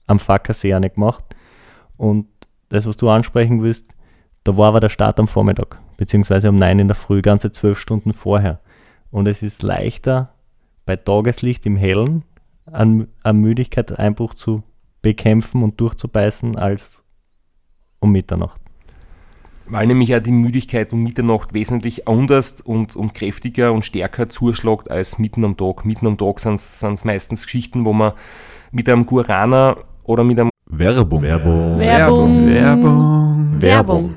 am 0.06 0.20
Facker 0.20 0.54
See 0.54 0.74
eine 0.74 0.90
gemacht. 0.90 1.24
Und 1.98 2.28
das, 2.70 2.88
was 2.88 2.98
du 2.98 3.10
ansprechen 3.10 3.62
willst, 3.62 3.86
da 4.44 4.56
war 4.58 4.70
aber 4.70 4.80
der 4.80 4.90
Start 4.90 5.20
am 5.20 5.28
Vormittag, 5.28 5.80
beziehungsweise 5.98 6.50
um 6.50 6.56
9 6.56 6.80
in 6.80 6.88
der 6.88 6.96
Früh, 6.96 7.22
ganze 7.22 7.52
zwölf 7.52 7.80
Stunden 7.80 8.14
vorher. 8.14 8.60
Und 9.12 9.28
es 9.28 9.42
ist 9.42 9.64
leichter, 9.64 10.34
bei 10.86 10.96
Tageslicht 10.96 11.66
im 11.66 11.76
Hellen 11.76 12.24
an, 12.66 13.08
an 13.24 13.38
Müdigkeit, 13.38 13.92
zu 14.36 14.64
bekämpfen 15.02 15.64
und 15.64 15.80
durchzubeißen, 15.80 16.56
als 16.56 17.04
um 18.00 18.12
Mitternacht. 18.12 18.62
Weil 19.70 19.88
nämlich 19.88 20.16
auch 20.16 20.20
die 20.22 20.32
Müdigkeit 20.32 20.94
um 20.94 21.04
Mitternacht 21.04 21.54
wesentlich 21.54 22.08
anders 22.08 22.62
und, 22.62 22.96
und 22.96 23.14
kräftiger 23.14 23.74
und 23.74 23.84
stärker 23.84 24.30
zuschlägt 24.30 24.90
als 24.90 25.20
mitten 25.20 25.44
am 25.44 25.58
Tag. 25.58 25.86
Mitten 25.86 26.08
am 26.08 26.18
Tag 26.18 26.40
sind 26.40 26.56
es 26.56 27.06
meistens 27.06 27.44
Geschichten, 27.44 27.86
wo 27.86 27.94
man 27.94 28.14
mit 28.72 28.88
einem 28.88 29.06
Guarana 29.06 29.78
oder 30.04 30.24
mit 30.24 30.40
einem 30.40 30.50
Werbung. 30.66 31.22
Werbung. 31.22 31.80
Werbung. 31.80 32.48
Werbung. 32.48 33.62
Werbung. 33.62 34.16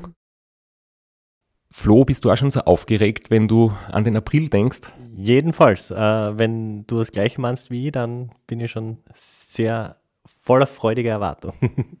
Flo, 1.73 2.05
bist 2.05 2.23
du 2.23 2.31
auch 2.31 2.37
schon 2.37 2.51
so 2.51 2.61
aufgeregt, 2.61 3.31
wenn 3.31 3.47
du 3.47 3.71
an 3.89 4.03
den 4.03 4.17
April 4.17 4.49
denkst? 4.49 4.91
Jedenfalls. 5.15 5.89
Äh, 5.89 5.95
wenn 6.37 6.85
du 6.85 6.99
das 6.99 7.11
gleiche 7.11 7.39
meinst 7.41 7.71
wie 7.71 7.87
ich, 7.87 7.91
dann 7.91 8.31
bin 8.45 8.59
ich 8.59 8.71
schon 8.71 8.97
sehr 9.13 9.97
voller 10.41 10.67
freudiger 10.67 11.11
Erwartung. 11.11 11.53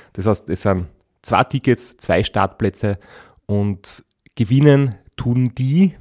Das 0.13 0.25
heißt, 0.25 0.49
es 0.49 0.63
sind 0.63 0.87
zwei 1.21 1.43
Tickets, 1.43 1.97
zwei 1.97 2.23
Startplätze 2.23 2.97
und 3.45 4.03
gewinnen 4.35 4.95
tun 5.15 5.53
die, 5.55 5.95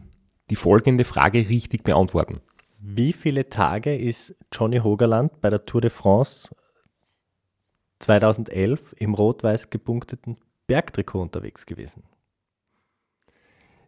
die 0.50 0.56
folgende 0.56 1.04
Frage 1.04 1.48
richtig 1.48 1.84
beantworten. 1.84 2.40
Wie 2.78 3.12
viele 3.12 3.48
Tage 3.48 3.96
ist 3.96 4.34
Johnny 4.52 4.78
Hogerland 4.78 5.40
bei 5.40 5.50
der 5.50 5.64
Tour 5.66 5.82
de 5.82 5.90
France 5.90 6.48
2011 7.98 8.94
im 8.98 9.14
rot-weiß 9.14 9.70
gepunkteten 9.70 10.36
Bergtrikot 10.66 11.20
unterwegs 11.20 11.66
gewesen? 11.66 12.02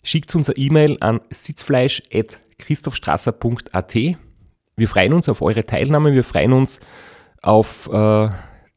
Schickt 0.03 0.35
uns 0.35 0.49
eine 0.49 0.59
E-Mail 0.59 0.97
an 1.01 1.21
sitzfleisch.christophstrasser.at 1.31 3.97
wir 4.77 4.89
freuen 4.89 5.13
uns 5.13 5.29
auf 5.29 5.43
eure 5.43 5.67
Teilnahme, 5.67 6.13
wir 6.13 6.25
freuen 6.25 6.53
uns 6.53 6.81
auf 7.43 7.89
äh, 7.93 8.29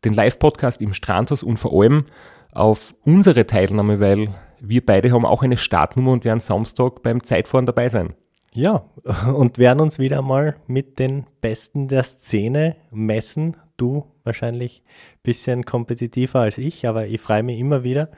den 0.05 0.13
Live-Podcast 0.13 0.81
im 0.81 0.93
Strandhaus 0.93 1.43
und 1.43 1.57
vor 1.57 1.81
allem 1.81 2.05
auf 2.51 2.95
unsere 3.03 3.45
Teilnahme, 3.45 3.99
weil 3.99 4.29
wir 4.59 4.85
beide 4.85 5.11
haben 5.11 5.25
auch 5.25 5.43
eine 5.43 5.57
Startnummer 5.57 6.11
und 6.11 6.23
werden 6.23 6.39
Samstag 6.39 7.03
beim 7.03 7.23
Zeitfahren 7.23 7.65
dabei 7.65 7.89
sein. 7.89 8.13
Ja, 8.53 8.85
und 9.33 9.57
werden 9.57 9.81
uns 9.81 9.99
wieder 9.99 10.21
mal 10.21 10.55
mit 10.65 10.97
den 10.97 11.25
Besten 11.41 11.89
der 11.89 12.03
Szene 12.03 12.77
messen, 12.89 13.57
du 13.75 14.05
wahrscheinlich 14.23 14.81
ein 14.85 15.19
bisschen 15.23 15.65
kompetitiver 15.65 16.39
als 16.39 16.57
ich, 16.57 16.87
aber 16.87 17.07
ich 17.07 17.19
freue 17.19 17.43
mich 17.43 17.59
immer 17.59 17.83
wieder, 17.83 18.09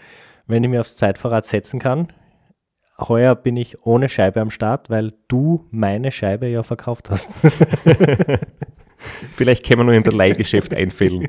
wenn 0.46 0.64
ich 0.64 0.70
mir 0.70 0.82
aufs 0.82 0.96
Zeitfahrrad 0.96 1.46
setzen 1.46 1.80
kann. 1.80 2.14
Heuer 3.00 3.34
bin 3.36 3.58
ich 3.58 3.86
ohne 3.86 4.10
Scheibe 4.10 4.40
am 4.42 4.52
Start, 4.52 4.92
weil 4.92 5.12
du 5.28 5.66
meine 5.72 6.12
Scheibe 6.12 6.48
ja 6.48 6.62
verkauft 6.62 7.10
hast. 7.10 7.32
Vielleicht 8.98 9.66
können 9.66 9.82
wir 9.82 9.84
noch 9.86 9.94
in 9.94 10.04
der 10.04 10.14
Leihgeschäft 10.14 10.74
einfällen. 10.74 11.28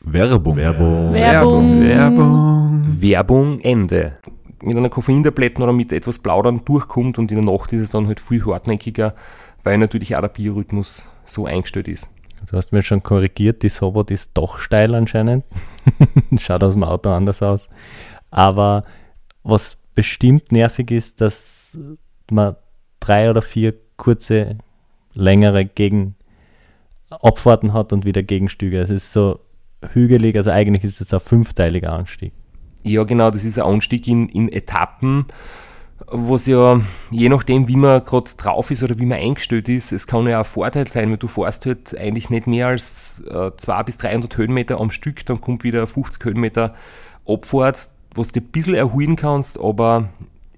Werbung. 0.00 0.56
Werbung. 0.56 1.12
Werbung. 1.12 1.82
Werbung. 1.82 2.96
Werbung 3.00 3.60
Ende. 3.60 4.18
Mit 4.62 4.76
einer 4.76 4.88
Koffeintabletten 4.88 5.62
oder 5.62 5.72
mit 5.72 5.92
etwas 5.92 6.18
Plaudern 6.18 6.64
durchkommt 6.64 7.18
und 7.18 7.30
in 7.30 7.42
der 7.42 7.52
Nacht 7.52 7.72
ist 7.72 7.82
es 7.82 7.90
dann 7.90 8.06
halt 8.06 8.18
viel 8.18 8.44
hartnäckiger, 8.44 9.14
weil 9.62 9.78
natürlich 9.78 10.16
auch 10.16 10.20
der 10.20 10.28
Biorhythmus 10.28 11.04
so 11.24 11.46
eingestellt 11.46 11.88
ist. 11.88 12.08
Du 12.50 12.56
hast 12.56 12.72
mir 12.72 12.82
schon 12.82 13.02
korrigiert, 13.02 13.62
die 13.62 13.68
Sobot 13.68 14.10
ist 14.10 14.30
doch 14.34 14.58
steil 14.58 14.94
anscheinend. 14.94 15.44
Schaut 16.38 16.62
aus 16.62 16.74
dem 16.74 16.84
Auto 16.84 17.10
anders 17.10 17.42
aus. 17.42 17.68
Aber 18.30 18.84
was 19.42 19.78
bestimmt 19.94 20.52
nervig 20.52 20.90
ist, 20.90 21.20
dass 21.20 21.76
man 22.30 22.56
drei 23.00 23.30
oder 23.30 23.42
vier 23.42 23.74
kurze, 23.96 24.58
längere 25.18 25.64
Gegen 25.64 26.14
Abfahrten 27.10 27.72
hat 27.72 27.92
und 27.92 28.04
wieder 28.04 28.22
Gegenstüge. 28.22 28.78
Es 28.78 28.90
ist 28.90 29.12
so 29.12 29.40
hügelig, 29.92 30.36
also 30.36 30.50
eigentlich 30.50 30.84
ist 30.84 31.00
es 31.00 31.12
ein 31.12 31.20
fünfteiliger 31.20 31.92
Anstieg. 31.92 32.32
Ja, 32.84 33.04
genau, 33.04 33.30
das 33.30 33.44
ist 33.44 33.58
ein 33.58 33.64
Anstieg 33.64 34.06
in, 34.06 34.28
in 34.28 34.50
Etappen, 34.50 35.26
was 36.06 36.46
ja 36.46 36.80
je 37.10 37.28
nachdem, 37.28 37.66
wie 37.68 37.76
man 37.76 38.04
gerade 38.04 38.30
drauf 38.36 38.70
ist 38.70 38.82
oder 38.82 38.98
wie 38.98 39.06
man 39.06 39.18
eingestellt 39.18 39.68
ist, 39.68 39.92
es 39.92 40.06
kann 40.06 40.26
ja 40.26 40.36
auch 40.40 40.44
ein 40.44 40.50
Vorteil 40.50 40.88
sein, 40.88 41.10
weil 41.10 41.16
du 41.16 41.28
fährst 41.28 41.66
halt 41.66 41.96
eigentlich 41.98 42.30
nicht 42.30 42.46
mehr 42.46 42.68
als 42.68 43.22
äh, 43.28 43.50
200 43.56 43.86
bis 43.86 43.98
300 43.98 44.36
Höhenmeter 44.36 44.80
am 44.80 44.90
Stück, 44.90 45.26
dann 45.26 45.40
kommt 45.40 45.64
wieder 45.64 45.86
50 45.86 46.24
Höhenmeter 46.24 46.74
Abfahrt, 47.26 47.90
was 48.14 48.32
du 48.32 48.40
ein 48.40 48.46
bisschen 48.46 48.74
erholen 48.74 49.16
kannst, 49.16 49.58
aber 49.60 50.08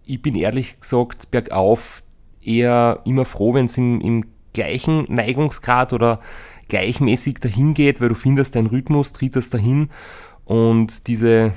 ich 0.04 0.20
bin 0.20 0.34
ehrlich 0.34 0.78
gesagt 0.80 1.30
bergauf 1.30 2.02
eher 2.42 3.00
immer 3.04 3.24
froh, 3.24 3.54
wenn 3.54 3.66
es 3.66 3.78
im, 3.78 4.00
im 4.00 4.24
gleichen 4.54 5.04
Neigungsgrad 5.08 5.92
oder 5.92 6.20
gleichmäßig 6.68 7.38
dahin 7.40 7.74
geht, 7.74 8.00
weil 8.00 8.08
du 8.08 8.14
findest 8.14 8.54
deinen 8.54 8.66
Rhythmus, 8.66 9.12
tritt 9.12 9.36
das 9.36 9.50
dahin. 9.50 9.90
Und 10.44 11.06
diese 11.06 11.52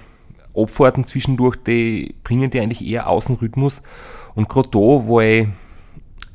Abfahrten 0.56 1.04
zwischendurch, 1.04 1.56
die 1.56 2.16
bringen 2.24 2.50
dir 2.50 2.62
eigentlich 2.62 2.86
eher 2.86 3.10
Außenrhythmus. 3.10 3.82
Und 4.36 4.50
gerade 4.50 4.70
da, 4.70 4.78
wo 4.80 5.22
ich 5.22 5.48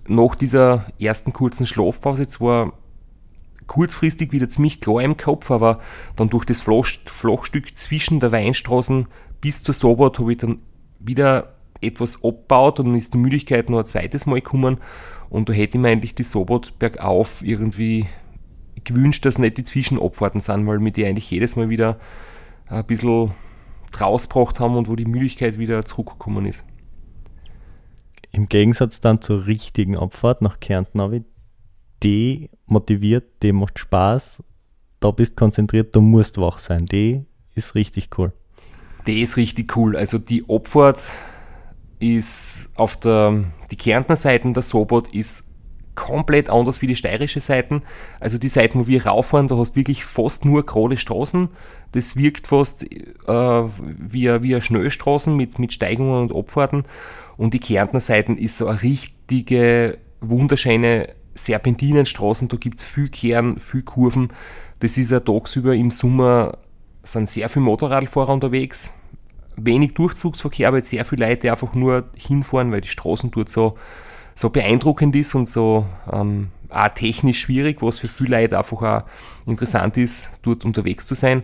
nach 0.06 0.34
dieser 0.34 0.86
ersten 0.98 1.32
kurzen 1.32 1.66
Schlafpause 1.66 2.26
zwar 2.26 2.72
kurzfristig 3.66 4.32
wieder 4.32 4.48
ziemlich 4.48 4.80
klar 4.80 5.02
im 5.02 5.16
Kopf, 5.16 5.50
aber 5.50 5.80
dann 6.16 6.30
durch 6.30 6.46
das 6.46 6.62
Flach, 6.62 6.86
Flachstück 7.04 7.76
zwischen 7.76 8.18
der 8.18 8.32
Weinstraßen 8.32 9.06
bis 9.40 9.62
zur 9.62 9.74
Sobot 9.74 10.18
habe 10.18 10.32
ich 10.32 10.38
dann 10.38 10.60
wieder 10.98 11.52
etwas 11.80 12.16
abgebaut 12.24 12.80
und 12.80 12.96
ist 12.96 13.14
die 13.14 13.18
Müdigkeit 13.18 13.70
noch 13.70 13.78
ein 13.78 13.86
zweites 13.86 14.26
Mal 14.26 14.40
gekommen 14.40 14.78
und 15.30 15.48
da 15.48 15.52
hätte 15.52 15.76
ich 15.76 15.82
mir 15.82 15.88
eigentlich 15.88 16.14
die 16.14 16.22
Sobot 16.22 16.78
bergauf 16.78 17.42
irgendwie 17.42 18.06
gewünscht, 18.84 19.24
dass 19.26 19.38
nicht 19.38 19.58
die 19.58 19.64
Zwischenabfahrten 19.64 20.40
sind, 20.40 20.66
weil 20.66 20.78
mir 20.78 20.92
die 20.92 21.04
eigentlich 21.04 21.30
jedes 21.30 21.56
Mal 21.56 21.68
wieder 21.68 21.98
ein 22.66 22.84
bisschen 22.84 23.32
rausgebracht 23.98 24.60
haben 24.60 24.76
und 24.76 24.88
wo 24.88 24.96
die 24.96 25.04
Müdigkeit 25.04 25.58
wieder 25.58 25.84
zurückgekommen 25.84 26.46
ist. 26.46 26.64
Im 28.30 28.48
Gegensatz 28.48 29.00
dann 29.00 29.20
zur 29.20 29.46
richtigen 29.46 29.98
Abfahrt 29.98 30.42
nach 30.42 30.60
Kärnten 30.60 31.00
habe 31.00 31.16
ich 31.18 31.22
die 32.02 32.50
motiviert, 32.66 33.24
die 33.42 33.52
macht 33.52 33.78
Spaß, 33.78 34.42
da 35.00 35.10
bist 35.10 35.36
konzentriert, 35.36 35.94
du 35.94 36.00
musst 36.00 36.38
wach 36.38 36.58
sein. 36.58 36.86
Die 36.86 37.24
ist 37.54 37.74
richtig 37.74 38.10
cool. 38.18 38.32
Die 39.06 39.20
ist 39.20 39.36
richtig 39.36 39.76
cool. 39.76 39.96
Also 39.96 40.18
die 40.18 40.44
Abfahrt 40.48 41.10
ist 41.98 42.70
auf 42.76 42.96
der, 42.96 43.44
die 43.70 43.76
Kärntner 43.76 44.16
Seiten 44.16 44.54
der 44.54 44.62
Sobot 44.62 45.08
ist 45.08 45.44
komplett 45.94 46.48
anders 46.48 46.80
wie 46.80 46.86
die 46.86 46.94
steirische 46.94 47.40
Seiten. 47.40 47.82
Also 48.20 48.38
die 48.38 48.48
Seiten, 48.48 48.78
wo 48.78 48.86
wir 48.86 49.04
rauffahren, 49.04 49.48
da 49.48 49.56
hast 49.56 49.72
du 49.72 49.76
wirklich 49.76 50.04
fast 50.04 50.44
nur 50.44 50.64
gerade 50.64 50.96
Straßen. 50.96 51.48
Das 51.90 52.14
wirkt 52.14 52.46
fast 52.46 52.84
äh, 52.84 52.94
wie, 53.26 54.42
wie 54.42 54.60
Schnellstraßen 54.60 55.36
mit, 55.36 55.58
mit 55.58 55.72
Steigungen 55.72 56.22
und 56.22 56.34
Abfahrten. 56.34 56.84
Und 57.36 57.52
die 57.52 57.58
Kärntner 57.58 57.98
Seiten 57.98 58.38
ist 58.38 58.58
so 58.58 58.68
eine 58.68 58.80
richtige, 58.82 59.98
wunderschöne 60.20 61.08
Serpentinenstraßen. 61.34 62.46
Da 62.46 62.56
gibt 62.56 62.78
es 62.78 62.84
viel 62.84 63.08
Kern, 63.08 63.58
viel 63.58 63.82
Kurven. 63.82 64.28
Das 64.78 64.98
ist 64.98 65.10
ja 65.10 65.18
tagsüber 65.18 65.74
im 65.74 65.90
Sommer 65.90 66.58
sind 67.02 67.28
sehr 67.28 67.48
viele 67.48 67.64
Motorradfahrer 67.64 68.32
unterwegs. 68.32 68.92
Wenig 69.64 69.94
Durchzugsverkehr, 69.94 70.68
aber 70.68 70.78
jetzt 70.78 70.90
sehr 70.90 71.04
viele 71.04 71.26
Leute, 71.28 71.50
einfach 71.50 71.74
nur 71.74 72.04
hinfahren, 72.16 72.72
weil 72.72 72.80
die 72.80 72.88
Straßen 72.88 73.30
dort 73.30 73.48
so 73.48 73.76
so 74.38 74.50
beeindruckend 74.50 75.16
ist 75.16 75.34
und 75.34 75.48
so 75.48 75.84
ähm, 76.12 76.48
auch 76.70 76.88
technisch 76.94 77.40
schwierig, 77.40 77.82
was 77.82 77.98
für 77.98 78.06
viele 78.06 78.40
Leute 78.40 78.56
einfach 78.56 78.82
auch 78.82 79.02
interessant 79.46 79.96
ist, 79.96 80.38
dort 80.42 80.64
unterwegs 80.64 81.06
zu 81.06 81.14
sein. 81.14 81.42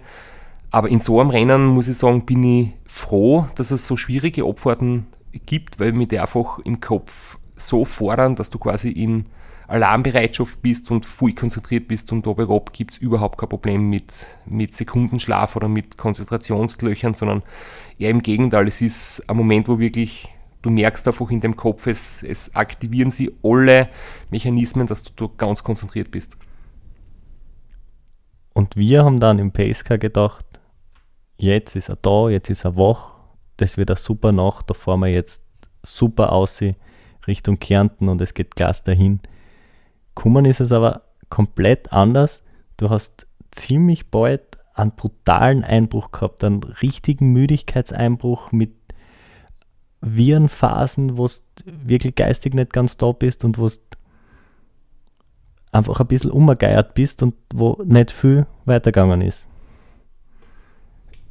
Aber 0.71 0.89
in 0.89 1.01
so 1.01 1.21
einem 1.21 1.31
Rennen, 1.31 1.67
muss 1.67 1.89
ich 1.89 1.97
sagen, 1.97 2.25
bin 2.25 2.43
ich 2.45 2.71
froh, 2.87 3.47
dass 3.57 3.73
es 3.73 3.87
so 3.87 3.97
schwierige 3.97 4.45
Abfahrten 4.45 5.07
gibt, 5.47 5.81
weil 5.81 5.93
mir 5.93 6.07
die 6.07 6.21
einfach 6.21 6.61
im 6.61 6.81
Kopf 6.81 7.39
so 7.57 7.85
fordern, 7.85 8.37
dass 8.37 8.51
du 8.51 8.59
quasi 8.59 8.91
in 8.91 9.25
Alarmbereitschaft 9.67 10.63
bist 10.63 10.91
und 10.91 11.07
voll 11.07 11.33
konzentriert 11.33 11.89
bist 11.89 12.13
und 12.13 12.27
dabei 12.27 12.47
gibt 12.73 12.93
es 12.93 12.99
überhaupt 12.99 13.39
kein 13.39 13.49
Problem 13.49 13.89
mit, 13.89 14.27
mit 14.47 14.75
Sekundenschlaf 14.75 15.57
oder 15.57 15.69
mit 15.69 15.97
Konzentrationslöchern, 15.97 17.15
sondern 17.15 17.43
eher 17.99 18.11
im 18.11 18.23
Gegenteil, 18.23 18.67
es 18.69 18.81
ist 18.83 19.29
ein 19.29 19.37
Moment, 19.37 19.69
wo 19.69 19.79
wirklich 19.79 20.29
du 20.63 20.71
merkst 20.71 21.07
einfach 21.07 21.31
in 21.31 21.41
dem 21.41 21.57
Kopf, 21.57 21.87
es, 21.87 22.23
es 22.23 22.55
aktivieren 22.55 23.11
sie 23.11 23.33
alle 23.43 23.89
Mechanismen, 24.31 24.87
dass 24.87 25.03
du, 25.03 25.13
du 25.15 25.29
ganz 25.37 25.63
konzentriert 25.63 26.11
bist. 26.11 26.37
Und 28.55 28.77
wir 28.77 29.05
haben 29.05 29.21
dann 29.21 29.39
im 29.39 29.53
Pacecar 29.53 29.99
gedacht, 29.99 30.47
jetzt 31.37 31.77
ist 31.77 31.89
er 31.89 31.97
da, 31.97 32.29
jetzt 32.31 32.49
ist 32.49 32.65
er 32.65 32.77
wach, 32.77 33.15
das 33.57 33.77
wird 33.77 33.91
eine 33.91 33.99
super 33.99 34.33
Nacht, 34.33 34.71
da 34.71 34.75
fahren 34.75 35.01
wir 35.01 35.09
jetzt 35.09 35.43
super 35.83 36.33
aus 36.33 36.63
Richtung 37.27 37.59
Kärnten 37.59 38.09
und 38.09 38.21
es 38.21 38.33
geht 38.33 38.57
Glas 38.57 38.83
dahin. 38.85 39.21
Kommen 40.15 40.45
ist 40.45 40.61
es 40.61 40.73
aber 40.73 41.03
komplett 41.29 41.93
anders. 41.93 42.43
Du 42.77 42.91
hast 42.91 43.27
ziemlich 43.51 44.11
bald 44.11 44.54
einen 44.75 44.91
brutalen 44.93 45.65
Einbruch 45.65 46.11
gehabt, 46.11 46.45
einen 46.45 46.63
richtigen 46.63 47.33
Müdigkeitseinbruch 47.33 48.53
mit 48.53 48.73
Virenphasen, 50.01 51.17
wo 51.17 51.27
du 51.27 51.33
wirklich 51.65 52.15
geistig 52.17 52.55
nicht 52.55 52.73
ganz 52.73 52.97
da 52.97 53.13
bist 53.13 53.45
und 53.45 53.59
wo 53.59 53.69
du 53.69 53.75
einfach 55.73 56.01
ein 56.01 56.07
bisschen 56.07 56.31
umgegeiert 56.31 56.95
bist 56.95 57.23
und 57.23 57.35
wo 57.53 57.81
nicht 57.85 58.11
viel 58.11 58.47
weitergegangen 58.65 59.23
ist. 59.23 59.47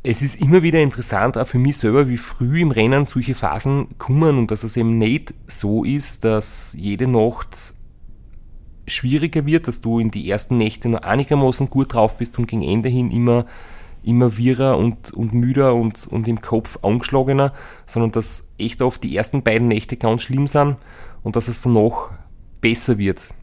Es 0.05 0.21
ist 0.21 0.41
immer 0.41 0.63
wieder 0.63 0.81
interessant, 0.81 1.37
auch 1.37 1.47
für 1.47 1.59
mich 1.59 1.77
selber, 1.77 2.09
wie 2.09 2.17
früh 2.17 2.59
im 2.59 2.71
Rennen 2.71 3.05
solche 3.05 3.35
Phasen 3.35 3.97
kommen 3.97 4.37
und 4.37 4.51
dass 4.51 4.63
es 4.63 4.75
eben 4.75 4.97
nicht 4.97 5.33
so 5.47 5.85
ist, 5.85 6.25
dass 6.25 6.75
jede 6.77 7.07
Nacht 7.07 7.73
schwieriger 8.87 9.45
wird, 9.45 9.67
dass 9.67 9.81
du 9.81 9.99
in 9.99 10.11
die 10.11 10.29
ersten 10.29 10.57
Nächte 10.57 10.89
noch 10.89 11.01
einigermaßen 11.01 11.69
gut 11.69 11.93
drauf 11.93 12.17
bist 12.17 12.37
und 12.37 12.47
gegen 12.47 12.63
Ende 12.63 12.89
hin 12.89 13.11
immer 13.11 13.45
immer 14.03 14.37
wirrer 14.37 14.77
und, 14.77 15.11
und 15.11 15.33
müder 15.33 15.73
und, 15.75 16.07
und 16.07 16.27
im 16.27 16.41
Kopf 16.41 16.79
angeschlagener, 16.83 17.53
sondern 17.85 18.11
dass 18.11 18.49
echt 18.57 18.81
oft 18.81 19.03
die 19.03 19.15
ersten 19.15 19.43
beiden 19.43 19.67
Nächte 19.67 19.97
ganz 19.97 20.23
schlimm 20.23 20.47
sind 20.47 20.77
und 21.23 21.35
dass 21.35 21.47
es 21.47 21.61
danach 21.61 22.11
besser 22.61 22.97
wird. 22.97 23.33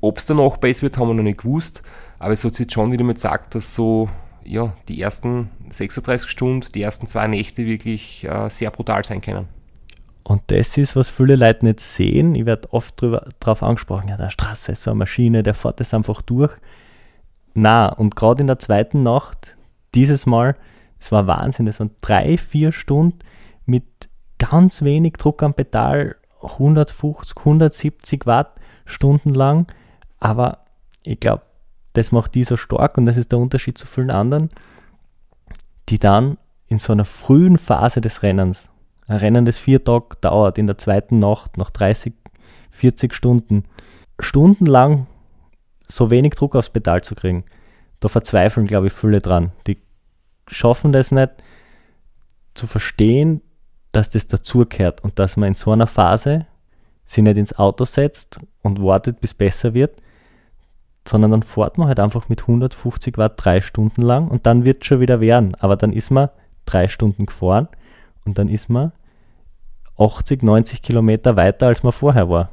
Ob 0.00 0.18
es 0.18 0.26
danach 0.26 0.56
besser 0.58 0.82
wird, 0.82 0.98
haben 0.98 1.08
wir 1.08 1.14
noch 1.14 1.22
nicht 1.22 1.38
gewusst, 1.38 1.82
aber 2.18 2.32
es 2.32 2.44
hat 2.44 2.54
sich 2.54 2.70
schon 2.70 2.92
wieder 2.92 3.04
mal 3.04 3.14
gesagt, 3.14 3.54
dass 3.54 3.74
so 3.74 4.08
ja, 4.44 4.72
die 4.88 5.00
ersten 5.00 5.50
36 5.70 6.28
Stunden, 6.30 6.66
die 6.74 6.82
ersten 6.82 7.06
zwei 7.06 7.26
Nächte 7.26 7.66
wirklich 7.66 8.24
äh, 8.24 8.48
sehr 8.48 8.70
brutal 8.70 9.04
sein 9.04 9.20
können. 9.20 9.48
Und 10.24 10.42
das 10.46 10.76
ist, 10.78 10.96
was 10.96 11.10
viele 11.10 11.36
Leute 11.36 11.66
nicht 11.66 11.80
sehen. 11.80 12.34
Ich 12.34 12.46
werde 12.46 12.72
oft 12.72 13.02
darauf 13.40 13.62
angesprochen, 13.62 14.08
ja, 14.08 14.16
der 14.16 14.30
Straße 14.30 14.72
ist 14.72 14.82
so 14.82 14.90
eine 14.90 14.98
Maschine, 14.98 15.42
der 15.42 15.54
fährt 15.54 15.80
das 15.80 15.92
einfach 15.92 16.22
durch. 16.22 16.52
Na, 17.52 17.88
und 17.88 18.16
gerade 18.16 18.40
in 18.40 18.46
der 18.46 18.58
zweiten 18.58 19.02
Nacht 19.02 19.56
dieses 19.94 20.24
Mal, 20.24 20.56
es 20.98 21.12
war 21.12 21.26
Wahnsinn, 21.26 21.68
es 21.68 21.78
waren 21.78 21.90
drei, 22.00 22.38
vier 22.38 22.72
Stunden 22.72 23.18
mit 23.66 23.84
ganz 24.38 24.82
wenig 24.82 25.14
Druck 25.14 25.42
am 25.42 25.52
Pedal, 25.52 26.16
150, 26.42 27.36
170 27.36 28.26
Watt 28.26 28.52
stundenlang. 28.86 29.66
Aber 30.20 30.64
ich 31.04 31.20
glaube, 31.20 31.42
das 31.92 32.12
macht 32.12 32.34
die 32.34 32.44
so 32.44 32.56
stark 32.56 32.96
und 32.96 33.04
das 33.04 33.18
ist 33.18 33.30
der 33.30 33.38
Unterschied 33.38 33.76
zu 33.76 33.86
vielen 33.86 34.10
anderen, 34.10 34.50
die 35.90 35.98
dann 35.98 36.38
in 36.66 36.78
so 36.78 36.92
einer 36.92 37.04
frühen 37.04 37.58
Phase 37.58 38.00
des 38.00 38.22
Rennens, 38.22 38.70
ein 39.06 39.18
Rennen, 39.18 39.44
das 39.44 39.58
vier 39.58 39.82
Tage 39.84 40.16
dauert, 40.20 40.58
in 40.58 40.66
der 40.66 40.78
zweiten 40.78 41.18
Nacht, 41.18 41.56
nach 41.58 41.70
30, 41.70 42.14
40 42.70 43.14
Stunden, 43.14 43.64
stundenlang 44.18 45.06
so 45.88 46.10
wenig 46.10 46.34
Druck 46.34 46.56
aufs 46.56 46.70
Pedal 46.70 47.02
zu 47.02 47.14
kriegen. 47.14 47.44
Da 48.00 48.08
verzweifeln, 48.08 48.66
glaube 48.66 48.86
ich, 48.86 48.92
viele 48.92 49.20
dran. 49.20 49.52
Die 49.66 49.78
schaffen 50.48 50.92
das 50.92 51.10
nicht 51.10 51.30
zu 52.54 52.66
verstehen, 52.66 53.42
dass 53.92 54.10
das 54.10 54.26
dazugehört 54.26 55.02
und 55.02 55.18
dass 55.18 55.36
man 55.36 55.50
in 55.50 55.54
so 55.54 55.70
einer 55.70 55.86
Phase 55.86 56.46
sich 57.04 57.22
nicht 57.22 57.36
ins 57.36 57.58
Auto 57.58 57.84
setzt 57.84 58.40
und 58.62 58.82
wartet, 58.82 59.20
bis 59.20 59.34
besser 59.34 59.74
wird, 59.74 60.00
sondern 61.06 61.32
dann 61.32 61.42
fährt 61.42 61.76
man 61.76 61.88
halt 61.88 62.00
einfach 62.00 62.28
mit 62.28 62.42
150 62.42 63.18
Watt 63.18 63.34
drei 63.36 63.60
Stunden 63.60 64.02
lang 64.02 64.28
und 64.28 64.46
dann 64.46 64.64
wird 64.64 64.82
es 64.82 64.88
schon 64.88 65.00
wieder 65.00 65.20
werden. 65.20 65.54
Aber 65.56 65.76
dann 65.76 65.92
ist 65.92 66.10
man 66.10 66.30
drei 66.64 66.88
Stunden 66.88 67.26
gefahren 67.26 67.68
und 68.24 68.38
dann 68.38 68.48
ist 68.48 68.68
man 68.68 68.92
80, 69.98 70.42
90 70.42 70.82
Kilometer 70.82 71.36
weiter, 71.36 71.68
als 71.68 71.82
man 71.82 71.92
vorher 71.92 72.28
war. 72.28 72.50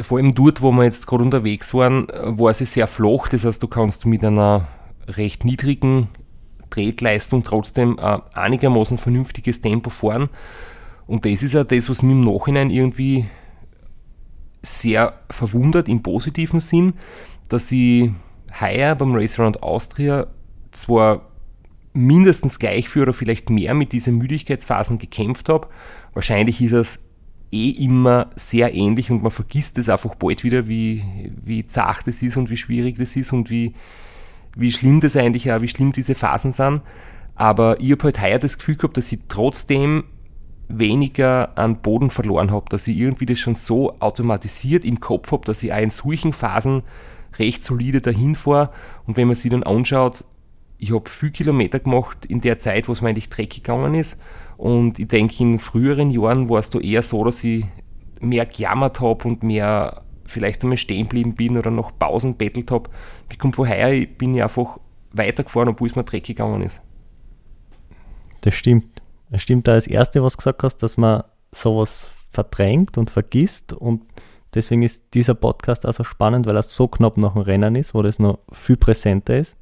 Vor 0.00 0.18
allem 0.18 0.34
dort, 0.34 0.60
wo 0.60 0.70
wir 0.72 0.84
jetzt 0.84 1.06
gerade 1.06 1.22
unterwegs 1.22 1.72
waren, 1.72 2.08
war 2.08 2.52
sie 2.52 2.66
sehr 2.66 2.86
flach. 2.86 3.28
Das 3.28 3.44
heißt, 3.44 3.62
du 3.62 3.68
kannst 3.68 4.04
mit 4.04 4.22
einer 4.24 4.68
recht 5.08 5.44
niedrigen 5.44 6.08
Tretleistung 6.68 7.44
trotzdem 7.44 7.98
ein 7.98 8.20
einigermaßen 8.34 8.98
vernünftiges 8.98 9.62
Tempo 9.62 9.88
fahren. 9.88 10.28
Und 11.06 11.24
das 11.24 11.42
ist 11.42 11.54
ja 11.54 11.64
das, 11.64 11.88
was 11.88 12.02
mich 12.02 12.12
im 12.12 12.20
Nachhinein 12.20 12.70
irgendwie 12.70 13.26
sehr 14.62 15.14
verwundert 15.30 15.88
im 15.88 16.02
positiven 16.02 16.60
Sinn, 16.60 16.94
dass 17.48 17.70
ich 17.72 18.10
heuer 18.60 18.94
beim 18.96 19.14
Race 19.14 19.38
Around 19.38 19.62
Austria 19.62 20.26
zwar 20.72 21.22
mindestens 21.96 22.58
gleich 22.58 22.88
für 22.88 23.02
oder 23.02 23.12
vielleicht 23.12 23.50
mehr 23.50 23.74
mit 23.74 23.92
diesen 23.92 24.18
Müdigkeitsphasen 24.18 24.98
gekämpft 24.98 25.48
habe. 25.48 25.68
Wahrscheinlich 26.14 26.60
ist 26.60 26.72
es 26.72 27.02
eh 27.52 27.70
immer 27.70 28.30
sehr 28.36 28.74
ähnlich 28.74 29.10
und 29.10 29.22
man 29.22 29.30
vergisst 29.30 29.78
es 29.78 29.88
einfach 29.88 30.14
bald 30.14 30.44
wieder, 30.44 30.68
wie, 30.68 31.04
wie 31.44 31.66
zart 31.66 32.06
es 32.06 32.22
ist 32.22 32.36
und 32.36 32.50
wie 32.50 32.56
schwierig 32.56 32.96
das 32.98 33.16
ist 33.16 33.32
und 33.32 33.50
wie, 33.50 33.74
wie 34.56 34.72
schlimm 34.72 35.00
das 35.00 35.16
eigentlich 35.16 35.50
auch, 35.52 35.60
wie 35.60 35.68
schlimm 35.68 35.92
diese 35.92 36.14
Phasen 36.14 36.52
sind. 36.52 36.82
Aber 37.34 37.80
ich 37.80 37.92
habe 37.92 38.04
halt 38.04 38.20
heuer 38.20 38.38
das 38.38 38.58
Gefühl 38.58 38.76
gehabt, 38.76 38.96
dass 38.96 39.12
ich 39.12 39.20
trotzdem 39.28 40.04
weniger 40.68 41.56
an 41.56 41.80
Boden 41.80 42.10
verloren 42.10 42.50
habe, 42.50 42.66
dass 42.70 42.88
ich 42.88 42.96
irgendwie 42.96 43.26
das 43.26 43.38
schon 43.38 43.54
so 43.54 43.98
automatisiert 44.00 44.84
im 44.84 45.00
Kopf 45.00 45.30
habe, 45.30 45.44
dass 45.44 45.62
ich 45.62 45.72
auch 45.72 45.78
in 45.78 45.90
solchen 45.90 46.32
Phasen 46.32 46.82
recht 47.38 47.62
solide 47.62 48.00
dahin 48.00 48.34
fahre. 48.34 48.70
Und 49.06 49.16
wenn 49.16 49.28
man 49.28 49.36
sich 49.36 49.50
dann 49.50 49.62
anschaut, 49.62 50.24
ich 50.78 50.92
habe 50.92 51.08
viel 51.08 51.30
Kilometer 51.30 51.80
gemacht 51.80 52.26
in 52.26 52.40
der 52.40 52.58
Zeit, 52.58 52.88
wo 52.88 52.92
es 52.92 53.00
mir 53.00 53.08
eigentlich 53.08 53.30
dreckig 53.30 53.62
gegangen 53.62 53.94
ist. 53.94 54.20
Und 54.56 54.98
ich 54.98 55.08
denke, 55.08 55.42
in 55.42 55.58
früheren 55.58 56.10
Jahren 56.10 56.48
war 56.48 56.58
es 56.58 56.70
da 56.70 56.78
eher 56.78 57.02
so, 57.02 57.24
dass 57.24 57.44
ich 57.44 57.64
mehr 58.20 58.46
gejammert 58.46 59.00
habe 59.00 59.28
und 59.28 59.42
mehr 59.42 60.02
vielleicht 60.24 60.62
einmal 60.62 60.76
stehen 60.76 61.04
geblieben 61.04 61.34
bin 61.34 61.56
oder 61.56 61.70
noch 61.70 61.98
Pausen 61.98 62.36
bettelt 62.36 62.70
habe. 62.70 62.90
Ich 63.30 63.38
komme 63.38 63.52
vorher, 63.52 63.92
ich 63.92 64.16
bin 64.16 64.34
ich 64.34 64.42
einfach 64.42 64.78
weitergefahren, 65.12 65.68
obwohl 65.70 65.88
es 65.88 65.96
mir 65.96 66.04
dreckig 66.04 66.36
gegangen 66.36 66.62
ist. 66.62 66.82
Das 68.40 68.54
stimmt. 68.54 69.02
Es 69.30 69.42
stimmt 69.42 69.66
da 69.66 69.74
das 69.74 69.86
Erste, 69.86 70.22
was 70.22 70.34
du 70.34 70.38
gesagt 70.38 70.62
hast, 70.62 70.82
dass 70.82 70.96
man 70.96 71.24
sowas 71.52 72.10
verdrängt 72.30 72.98
und 72.98 73.10
vergisst 73.10 73.72
und 73.72 74.02
deswegen 74.54 74.82
ist 74.82 75.14
dieser 75.14 75.34
Podcast 75.34 75.86
also 75.86 76.04
spannend, 76.04 76.46
weil 76.46 76.56
er 76.56 76.62
so 76.62 76.86
knapp 76.86 77.16
nach 77.16 77.32
dem 77.32 77.42
Rennen 77.42 77.76
ist, 77.76 77.94
wo 77.94 78.02
das 78.02 78.18
noch 78.18 78.38
viel 78.52 78.76
präsenter 78.76 79.38
ist. 79.38 79.56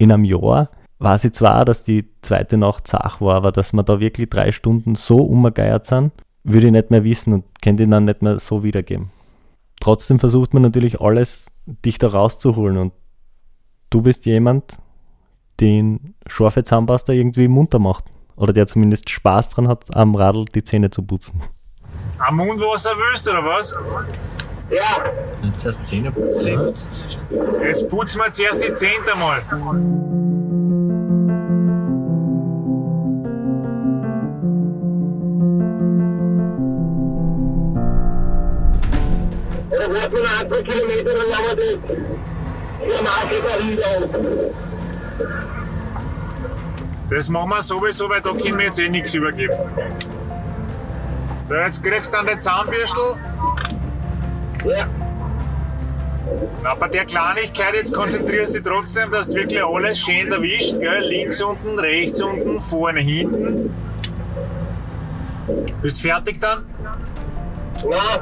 In 0.00 0.10
einem 0.10 0.24
Jahr 0.24 0.70
weiß 0.98 1.24
ich 1.24 1.34
zwar, 1.34 1.66
dass 1.66 1.82
die 1.82 2.08
zweite 2.22 2.56
Nacht 2.56 2.88
Sach 2.88 3.20
war, 3.20 3.34
aber 3.34 3.52
dass 3.52 3.74
wir 3.74 3.82
da 3.82 4.00
wirklich 4.00 4.30
drei 4.30 4.50
Stunden 4.50 4.94
so 4.94 5.18
umgegeiert 5.18 5.84
sind, 5.84 6.12
würde 6.42 6.68
ich 6.68 6.72
nicht 6.72 6.90
mehr 6.90 7.04
wissen 7.04 7.34
und 7.34 7.44
könnte 7.60 7.82
ihn 7.82 7.90
dann 7.90 8.06
nicht 8.06 8.22
mehr 8.22 8.38
so 8.38 8.62
wiedergeben. 8.64 9.10
Trotzdem 9.78 10.18
versucht 10.18 10.54
man 10.54 10.62
natürlich 10.62 11.02
alles, 11.02 11.48
dich 11.66 11.98
da 11.98 12.08
rauszuholen 12.08 12.78
und 12.78 12.94
du 13.90 14.00
bist 14.00 14.24
jemand, 14.24 14.78
den 15.60 16.14
scharfe 16.26 16.64
Zahnpasta 16.64 17.12
irgendwie 17.12 17.48
munter 17.48 17.78
macht. 17.78 18.06
Oder 18.36 18.54
der 18.54 18.66
zumindest 18.66 19.10
Spaß 19.10 19.50
dran 19.50 19.68
hat, 19.68 19.94
am 19.94 20.14
Radl 20.14 20.46
die 20.46 20.64
Zähne 20.64 20.88
zu 20.88 21.02
putzen. 21.02 21.42
Am 22.16 22.36
Mundwasser 22.36 22.92
willst 22.96 23.28
oder 23.28 23.44
was? 23.44 23.74
Ja, 24.70 25.04
Jetzt 25.42 25.66
erst 25.66 25.84
Zähne 25.84 26.12
putzen. 26.12 26.74
Jetzt 27.62 27.88
putzen 27.88 28.20
wir 28.20 28.32
zuerst 28.32 28.62
die 28.66 28.74
Zähne 28.74 29.12
einmal. 29.12 29.42
oder 39.80 39.94
warten 39.94 40.12
wir 40.12 40.22
noch 40.22 40.40
ein 40.40 40.48
paar 40.48 40.62
Kilometer, 40.62 41.10
dann 41.14 41.34
haben 41.36 41.58
wir 41.58 41.78
das. 43.76 44.20
Das 47.10 47.28
machen 47.28 47.50
wir 47.50 47.62
sowieso, 47.62 48.08
weil 48.08 48.20
da 48.20 48.30
können 48.30 48.58
wir 48.58 48.66
jetzt 48.66 48.78
eh 48.78 48.88
nichts 48.88 49.14
übergeben. 49.14 49.54
So, 51.44 51.54
jetzt 51.54 51.82
kriegst 51.82 52.12
du 52.12 52.16
dann 52.16 52.26
den 52.26 52.40
Zahnbürstel. 52.40 53.16
Ja, 54.64 54.86
Na, 56.62 56.74
bei 56.74 56.88
der 56.88 57.04
Kleinigkeit 57.06 57.74
jetzt 57.74 57.92
konzentrierst 57.94 58.54
du 58.54 58.60
dich 58.60 58.70
trotzdem, 58.70 59.10
dass 59.10 59.28
du 59.28 59.34
wirklich 59.36 59.64
alles 59.64 59.98
schön 59.98 60.30
erwischt, 60.30 60.78
gell? 60.78 61.00
Links 61.04 61.40
unten, 61.40 61.78
rechts 61.78 62.20
unten, 62.20 62.60
vorne, 62.60 63.00
hinten. 63.00 63.74
Bist 65.82 66.00
fertig 66.00 66.40
dann? 66.40 66.64
na, 67.88 68.20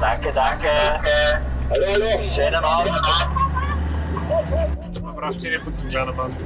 Danke, 0.00 0.32
danke. 0.34 0.68
hallo, 1.70 1.86
hallo. 1.92 2.30
Schönen 2.34 2.54
Abend. 2.56 3.53
Braucht 5.24 5.40
Zähne 5.40 5.58
putzen, 5.58 5.88
kleiner 5.88 6.12
Mann. 6.12 6.36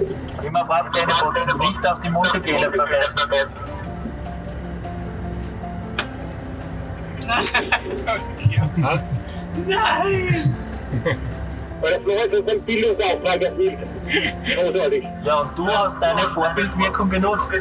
Immer 0.41 0.65
brav 0.65 0.89
Zähne 0.91 1.13
putzen, 1.21 1.59
nicht 1.59 1.85
auf 1.85 1.99
die 1.99 2.11
Mundhygiene 2.11 2.71
vergessen. 2.71 3.21
Weil 11.81 11.93
das 11.93 12.05
Leute 12.05 12.37
so 12.37 12.51
einen 12.51 12.63
Bildungsauftrag 12.63 13.43
erfüllt. 13.43 13.79
Großartig. 14.55 15.05
Ja, 15.25 15.41
und 15.41 15.59
du 15.59 15.67
hast 15.67 16.01
deine 16.01 16.23
Vorbildwirkung 16.23 17.11
genutzt. 17.11 17.53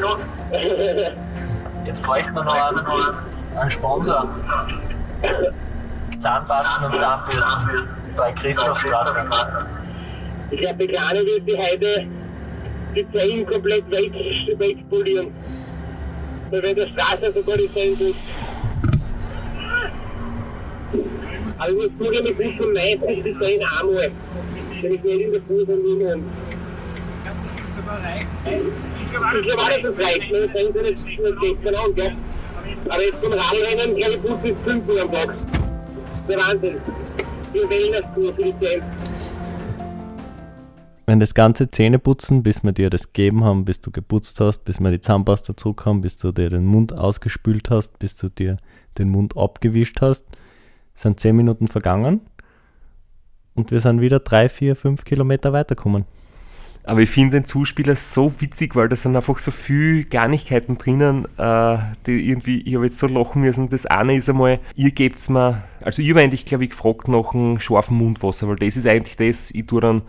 Jetzt 1.84 2.02
bräuchten 2.04 2.34
wir 2.34 2.44
noch 2.44 2.54
einen, 2.54 2.86
einen 3.56 3.70
Sponsor. 3.72 4.28
Zahnpasten 6.16 6.86
und 6.86 6.98
Zahnbürsten 7.00 7.88
bei 8.16 8.30
Christophstraße. 8.32 9.26
Ich 10.50 10.60
glaube, 10.60 10.86
die 10.86 10.92
Kleine 10.92 11.26
wird 11.26 11.46
die 11.46 11.56
heute 11.56 12.06
die 12.94 13.06
Zellen 13.12 13.46
komplett 13.46 13.90
weg, 13.90 14.12
wegpolieren. 14.58 15.32
Weil 16.50 16.62
wenn 16.62 16.76
der 16.76 16.88
Straße 16.88 17.32
sogar 17.34 17.56
die 17.58 17.72
Zellen 17.72 17.98
tut. 17.98 18.16
Aber 21.58 21.68
ich 21.70 21.76
muss 21.76 21.90
zugeben, 21.98 22.26
ich 22.26 22.36
bin 22.36 22.54
schon 22.56 22.72
meistens 22.72 23.24
die 23.24 23.38
Zellen 23.38 23.60
einmal. 23.78 24.10
Wenn 24.80 24.94
ich 24.94 25.02
nicht 25.02 25.20
in 25.20 25.32
der 25.32 25.42
Fuß 25.42 25.68
und 25.68 26.02
in 26.02 26.06
und. 26.06 26.24
Ich 29.04 29.10
glaube 29.10 29.26
auch, 29.26 29.32
dass 29.32 29.46
es 29.46 30.06
reicht, 30.06 30.32
ne? 30.32 30.52
Zellen 30.52 30.72
sind 30.72 30.86
jetzt 30.86 31.06
nur 31.18 31.40
16 31.40 31.74
an, 31.74 31.94
gell? 31.94 32.16
Aber 32.88 33.02
jetzt 33.02 33.20
zum 33.20 33.32
Radrennen, 33.32 33.96
glaube 33.96 34.12
ich, 34.12 34.20
Bus 34.20 34.38
ist 34.44 34.60
5 34.64 34.88
Uhr 34.88 35.02
am 35.02 35.12
Tag. 35.12 35.34
Der 36.28 36.38
Wahnsinn. 36.38 36.76
Die 37.52 37.58
Wellness-Tour 37.58 38.34
für 38.34 38.42
die 38.42 38.54
Zellen. 38.60 38.97
Wenn 41.08 41.20
das 41.20 41.32
ganze 41.32 41.68
Zähneputzen, 41.68 42.42
bis 42.42 42.62
wir 42.62 42.72
dir 42.72 42.90
das 42.90 43.14
gegeben 43.14 43.42
haben, 43.42 43.64
bis 43.64 43.80
du 43.80 43.90
geputzt 43.90 44.40
hast, 44.40 44.66
bis 44.66 44.78
wir 44.78 44.90
die 44.90 45.00
Zahnpasta 45.00 45.56
zurück 45.56 45.86
haben, 45.86 46.02
bis 46.02 46.18
du 46.18 46.32
dir 46.32 46.50
den 46.50 46.66
Mund 46.66 46.92
ausgespült 46.92 47.70
hast, 47.70 47.98
bis 47.98 48.14
du 48.14 48.28
dir 48.28 48.58
den 48.98 49.08
Mund 49.08 49.34
abgewischt 49.34 50.02
hast, 50.02 50.26
sind 50.94 51.18
10 51.18 51.34
Minuten 51.34 51.66
vergangen 51.66 52.20
und 53.54 53.70
wir 53.70 53.80
sind 53.80 54.02
wieder 54.02 54.20
3, 54.20 54.50
4, 54.50 54.76
5 54.76 55.04
Kilometer 55.06 55.54
weitergekommen. 55.54 56.04
Aber 56.84 57.00
ich 57.00 57.08
finde 57.08 57.38
den 57.38 57.46
Zuspieler 57.46 57.96
so 57.96 58.30
witzig, 58.42 58.76
weil 58.76 58.90
da 58.90 58.96
sind 58.96 59.16
einfach 59.16 59.38
so 59.38 59.50
viele 59.50 60.04
Kleinigkeiten 60.04 60.76
drinnen, 60.76 61.26
äh, 61.38 61.78
die 62.04 62.28
irgendwie, 62.28 62.60
ich 62.60 62.74
habe 62.74 62.84
jetzt 62.84 62.98
so 62.98 63.06
lachen 63.06 63.40
müssen. 63.40 63.70
Das 63.70 63.86
eine 63.86 64.14
ist 64.14 64.28
einmal, 64.28 64.60
ihr 64.74 64.90
gebt 64.90 65.26
mir, 65.30 65.62
also 65.80 66.02
ich 66.02 66.10
habe 66.10 66.20
eigentlich, 66.20 66.44
glaube 66.44 66.64
ich, 66.64 66.70
gefragt 66.70 67.08
nach 67.08 67.32
einem 67.32 67.60
scharfen 67.60 67.96
Mundwasser, 67.96 68.46
weil 68.46 68.56
das 68.56 68.76
ist 68.76 68.86
eigentlich 68.86 69.16
das, 69.16 69.50
ich 69.52 69.64
tue 69.64 69.80
dann, 69.80 70.02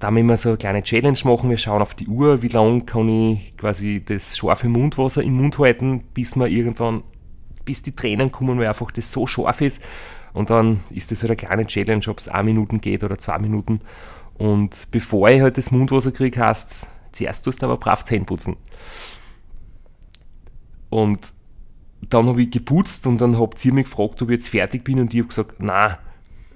da 0.00 0.10
wir 0.10 0.20
immer 0.20 0.36
so 0.36 0.50
eine 0.50 0.58
kleine 0.58 0.82
Challenge 0.82 1.18
machen, 1.24 1.50
wir 1.50 1.56
schauen 1.56 1.82
auf 1.82 1.94
die 1.94 2.08
Uhr, 2.08 2.42
wie 2.42 2.48
lange 2.48 2.82
kann 2.82 3.08
ich 3.08 3.56
quasi 3.56 4.04
das 4.04 4.36
scharfe 4.36 4.68
Mundwasser 4.68 5.22
im 5.22 5.34
Mund 5.34 5.58
halten, 5.58 6.04
bis 6.12 6.36
wir 6.36 6.48
irgendwann, 6.48 7.02
bis 7.64 7.82
die 7.82 7.94
Tränen 7.94 8.30
kommen, 8.32 8.58
weil 8.58 8.66
einfach 8.66 8.90
das 8.90 9.10
so 9.10 9.26
scharf 9.26 9.60
ist. 9.60 9.82
Und 10.32 10.50
dann 10.50 10.80
ist 10.90 11.10
das 11.10 11.22
halt 11.22 11.30
eine 11.30 11.36
kleine 11.36 11.66
Challenge, 11.66 12.04
ob 12.08 12.18
es 12.18 12.28
eine 12.28 12.44
Minuten 12.44 12.80
geht 12.80 13.04
oder 13.04 13.18
zwei 13.18 13.38
Minuten. 13.38 13.80
Und 14.36 14.88
bevor 14.90 15.28
ich 15.30 15.40
halt 15.40 15.56
das 15.56 15.70
Mundwasser 15.70 16.12
kriege, 16.12 16.44
heißt 16.44 16.88
zuerst 17.12 17.44
tust 17.44 17.62
du 17.62 17.66
aber 17.66 17.78
brav 17.78 18.04
Zähne 18.04 18.24
putzen. 18.24 18.56
Und 20.90 21.32
dann 22.08 22.28
habe 22.28 22.42
ich 22.42 22.50
geputzt 22.50 23.06
und 23.06 23.20
dann 23.20 23.38
habt 23.38 23.64
ihr 23.64 23.72
mich 23.72 23.86
gefragt, 23.86 24.22
ob 24.22 24.30
ich 24.30 24.36
jetzt 24.36 24.48
fertig 24.48 24.84
bin 24.84 25.00
und 25.00 25.12
ich 25.12 25.20
habe 25.20 25.28
gesagt, 25.28 25.56
na, 25.58 25.98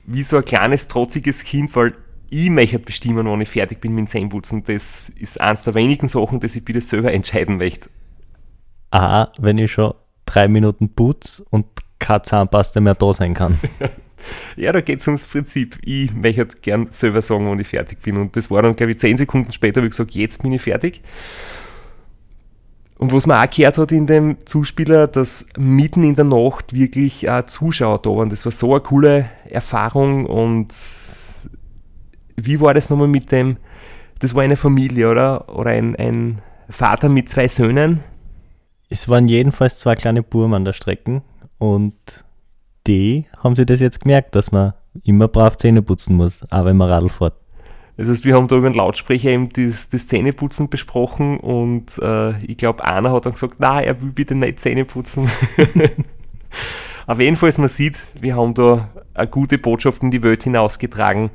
wie 0.06 0.22
so 0.22 0.36
ein 0.36 0.44
kleines, 0.44 0.88
trotziges 0.88 1.44
Kind, 1.44 1.74
weil 1.74 1.94
ich 2.32 2.48
möchte 2.48 2.78
bestimmen, 2.78 3.26
wann 3.26 3.42
ich 3.42 3.48
fertig 3.50 3.80
bin 3.80 3.94
mit 3.94 4.06
dem 4.06 4.06
Zähneputzen. 4.06 4.64
Das 4.64 5.10
ist 5.10 5.38
eins 5.38 5.64
der 5.64 5.74
wenigen 5.74 6.08
Sachen, 6.08 6.40
dass 6.40 6.56
ich 6.56 6.64
bitte 6.64 6.80
selber 6.80 7.12
entscheiden 7.12 7.58
möchte. 7.58 7.90
Ah, 8.90 9.28
wenn 9.38 9.58
ich 9.58 9.72
schon 9.72 9.92
drei 10.24 10.48
Minuten 10.48 10.88
putz 10.88 11.42
und 11.50 11.66
keine 11.98 12.22
Zahnpasta 12.22 12.80
mehr 12.80 12.94
da 12.94 13.12
sein 13.12 13.34
kann. 13.34 13.58
Ja, 14.54 14.70
da 14.70 14.80
geht 14.80 15.00
es 15.00 15.08
ums 15.08 15.24
Prinzip. 15.24 15.80
Ich 15.82 16.14
möchte 16.14 16.46
gern 16.62 16.86
selber 16.86 17.22
sagen, 17.22 17.50
wann 17.50 17.58
ich 17.58 17.66
fertig 17.66 18.00
bin. 18.02 18.16
Und 18.16 18.36
das 18.36 18.52
war 18.52 18.62
dann, 18.62 18.76
glaube 18.76 18.92
ich, 18.92 19.00
zehn 19.00 19.16
Sekunden 19.16 19.50
später, 19.50 19.82
ich 19.82 19.90
gesagt, 19.90 20.12
jetzt 20.12 20.40
bin 20.44 20.52
ich 20.52 20.62
fertig. 20.62 21.02
Und 22.98 23.12
was 23.12 23.26
man 23.26 23.44
auch 23.44 23.50
gehört 23.50 23.78
hat 23.78 23.90
in 23.90 24.06
dem 24.06 24.36
Zuspieler, 24.46 25.08
dass 25.08 25.48
mitten 25.58 26.04
in 26.04 26.14
der 26.14 26.24
Nacht 26.24 26.72
wirklich 26.72 27.26
Zuschauer 27.46 27.98
da 28.00 28.10
waren. 28.10 28.30
Das 28.30 28.44
war 28.44 28.52
so 28.52 28.74
eine 28.74 28.80
coole 28.80 29.28
Erfahrung. 29.50 30.24
Und 30.24 30.68
wie 32.36 32.60
war 32.60 32.74
das 32.74 32.90
nochmal 32.90 33.08
mit 33.08 33.32
dem, 33.32 33.56
das 34.18 34.34
war 34.34 34.42
eine 34.42 34.56
Familie, 34.56 35.10
oder? 35.10 35.48
Oder 35.54 35.70
ein, 35.70 35.96
ein 35.96 36.42
Vater 36.68 37.08
mit 37.08 37.28
zwei 37.28 37.48
Söhnen? 37.48 38.00
Es 38.88 39.08
waren 39.08 39.28
jedenfalls 39.28 39.78
zwei 39.78 39.94
kleine 39.94 40.22
Burmen 40.22 40.54
an 40.54 40.64
der 40.64 40.72
Strecke 40.72 41.22
und 41.58 41.94
die 42.86 43.26
haben 43.38 43.56
sich 43.56 43.66
das 43.66 43.80
jetzt 43.80 44.00
gemerkt, 44.00 44.34
dass 44.34 44.52
man 44.52 44.74
immer 45.04 45.28
brav 45.28 45.56
Zähne 45.56 45.82
putzen 45.82 46.16
muss, 46.16 46.44
auch 46.50 46.64
wenn 46.64 46.76
man 46.76 46.90
Radl 46.90 47.08
fährt. 47.08 47.34
Das 47.96 48.08
heißt, 48.08 48.24
wir 48.24 48.34
haben 48.34 48.48
da 48.48 48.56
über 48.56 48.70
den 48.70 48.76
Lautsprecher 48.76 49.30
eben 49.30 49.50
das, 49.50 49.88
das 49.88 50.06
Zähneputzen 50.08 50.68
besprochen 50.68 51.38
und 51.38 51.98
äh, 51.98 52.36
ich 52.44 52.56
glaube, 52.56 52.84
einer 52.84 53.12
hat 53.12 53.26
dann 53.26 53.34
gesagt, 53.34 53.56
na, 53.58 53.80
er 53.80 54.00
will 54.00 54.12
bitte 54.12 54.34
nicht 54.34 54.60
Zähne 54.60 54.84
putzen. 54.84 55.30
Auf 57.06 57.20
jeden 57.20 57.36
Fall, 57.36 57.52
man 57.58 57.68
sieht, 57.68 57.98
wir 58.20 58.36
haben 58.36 58.54
da 58.54 58.88
eine 59.14 59.28
gute 59.28 59.58
Botschaft 59.58 60.02
in 60.02 60.10
die 60.10 60.22
Welt 60.22 60.44
hinausgetragen, 60.44 61.30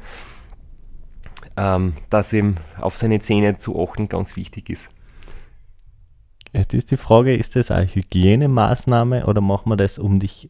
ähm, 1.58 1.94
dass 2.10 2.32
eben 2.34 2.58
auf 2.80 2.96
seine 2.96 3.20
Zähne 3.20 3.58
zu 3.58 3.82
achten 3.82 4.08
ganz 4.08 4.36
wichtig 4.36 4.70
ist. 4.70 4.90
Jetzt 6.54 6.74
ist 6.74 6.92
die 6.92 6.98
Frage, 6.98 7.36
ist 7.36 7.56
das 7.56 7.72
eine 7.72 7.88
Hygienemaßnahme 7.88 9.26
oder 9.26 9.42
machen 9.42 9.70
wir 9.70 9.76
das, 9.76 10.00
um 10.00 10.20
dich 10.20 10.50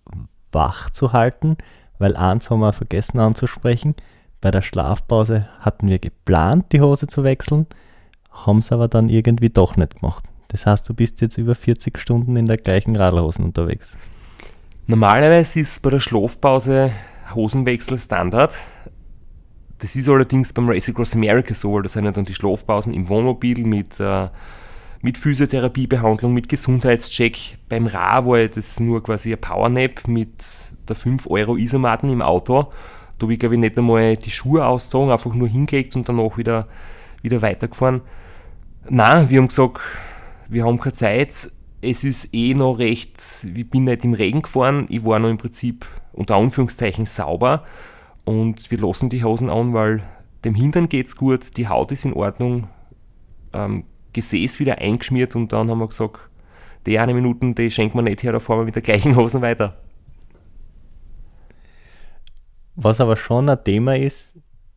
wach 0.51 0.89
zu 0.89 1.13
halten? 1.13 1.57
Weil 1.97 2.15
eins 2.15 2.49
haben 2.49 2.59
wir 2.59 2.73
vergessen 2.73 3.19
anzusprechen. 3.19 3.95
Bei 4.39 4.51
der 4.51 4.61
Schlafpause 4.61 5.47
hatten 5.59 5.87
wir 5.87 5.97
geplant, 5.97 6.71
die 6.71 6.81
Hose 6.81 7.07
zu 7.07 7.23
wechseln, 7.23 7.65
haben 8.29 8.59
es 8.59 8.71
aber 8.71 8.87
dann 8.87 9.09
irgendwie 9.09 9.49
doch 9.49 9.75
nicht 9.75 9.99
gemacht. 9.99 10.25
Das 10.49 10.65
heißt, 10.65 10.87
du 10.87 10.93
bist 10.93 11.21
jetzt 11.21 11.37
über 11.37 11.55
40 11.55 11.97
Stunden 11.97 12.37
in 12.37 12.45
der 12.45 12.57
gleichen 12.57 12.95
Radlhosen 12.95 13.45
unterwegs. 13.45 13.97
Normalerweise 14.85 15.59
ist 15.59 15.81
bei 15.81 15.89
der 15.89 15.99
Schlafpause 15.99 16.91
Hosenwechsel 17.33 17.97
Standard. 17.97 18.59
Das 19.79 19.95
ist 19.95 20.09
allerdings 20.09 20.53
beim 20.53 20.69
Race 20.69 20.89
Across 20.89 21.15
America 21.15 21.53
so, 21.53 21.73
weil 21.73 21.83
das 21.83 21.93
sind 21.93 22.05
ja 22.05 22.11
dann 22.11 22.25
die 22.25 22.33
Schlafpausen 22.33 22.93
im 22.93 23.09
Wohnmobil 23.09 23.65
mit 23.65 23.99
äh, 23.99 24.27
mit 25.01 25.17
Physiotherapiebehandlung, 25.17 26.33
mit 26.33 26.49
Gesundheitscheck. 26.49 27.57
Beim 27.69 27.87
Ra 27.87 28.25
war 28.25 28.47
das 28.47 28.79
nur 28.79 29.03
quasi 29.03 29.31
ein 29.31 29.39
Powernap 29.39 30.07
mit 30.07 30.31
der 30.87 30.95
5 30.95 31.27
Euro 31.27 31.55
Isomaten 31.55 32.09
im 32.09 32.21
Auto. 32.21 32.71
Da 33.17 33.23
habe 33.23 33.33
ich, 33.33 33.39
glaube 33.39 33.55
ich, 33.55 33.61
nicht 33.61 33.77
einmal 33.77 34.17
die 34.17 34.31
Schuhe 34.31 34.65
ausgezogen, 34.65 35.11
einfach 35.11 35.33
nur 35.33 35.47
hingelegt 35.47 35.95
und 35.95 36.07
danach 36.07 36.37
wieder, 36.37 36.67
wieder 37.21 37.41
weitergefahren. 37.41 38.01
Nein, 38.89 39.29
wir 39.29 39.39
haben 39.39 39.47
gesagt, 39.47 39.79
wir 40.47 40.65
haben 40.65 40.79
keine 40.79 40.93
Zeit. 40.93 41.51
Es 41.81 42.03
ist 42.03 42.33
eh 42.33 42.53
noch 42.53 42.79
recht, 42.79 43.21
ich 43.55 43.69
bin 43.69 43.83
nicht 43.83 44.03
im 44.03 44.13
Regen 44.13 44.41
gefahren, 44.41 44.87
ich 44.89 45.05
war 45.05 45.19
noch 45.19 45.29
im 45.29 45.37
Prinzip 45.37 45.85
unter 46.11 46.35
Anführungszeichen 46.35 47.05
sauber 47.05 47.63
und 48.27 48.69
wir 48.71 48.77
lassen 48.77 49.07
die 49.07 49.23
Hosen 49.23 49.49
an, 49.49 49.73
weil 49.73 50.03
dem 50.43 50.53
Hintern 50.53 50.89
geht 50.89 51.07
es 51.07 51.15
gut, 51.15 51.55
die 51.55 51.69
Haut 51.69 51.93
ist 51.93 52.03
in 52.03 52.11
Ordnung, 52.11 52.67
ähm, 53.53 53.85
Gesäß 54.11 54.59
wieder 54.59 54.79
eingeschmiert 54.79 55.33
und 55.37 55.53
dann 55.53 55.69
haben 55.69 55.79
wir 55.79 55.87
gesagt, 55.87 56.19
die 56.85 56.99
eine 56.99 57.13
Minute, 57.13 57.53
die 57.53 57.71
schenkt 57.71 57.95
man 57.95 58.03
nicht 58.03 58.23
her, 58.23 58.33
da 58.33 58.41
fahren 58.41 58.59
wir 58.59 58.65
mit 58.65 58.75
der 58.75 58.81
gleichen 58.81 59.15
Hosen 59.15 59.41
weiter. 59.41 59.77
Was 62.75 62.99
aber 62.99 63.15
schon 63.15 63.47
ein 63.47 63.63
Thema 63.63 63.95
ist, 63.95 64.33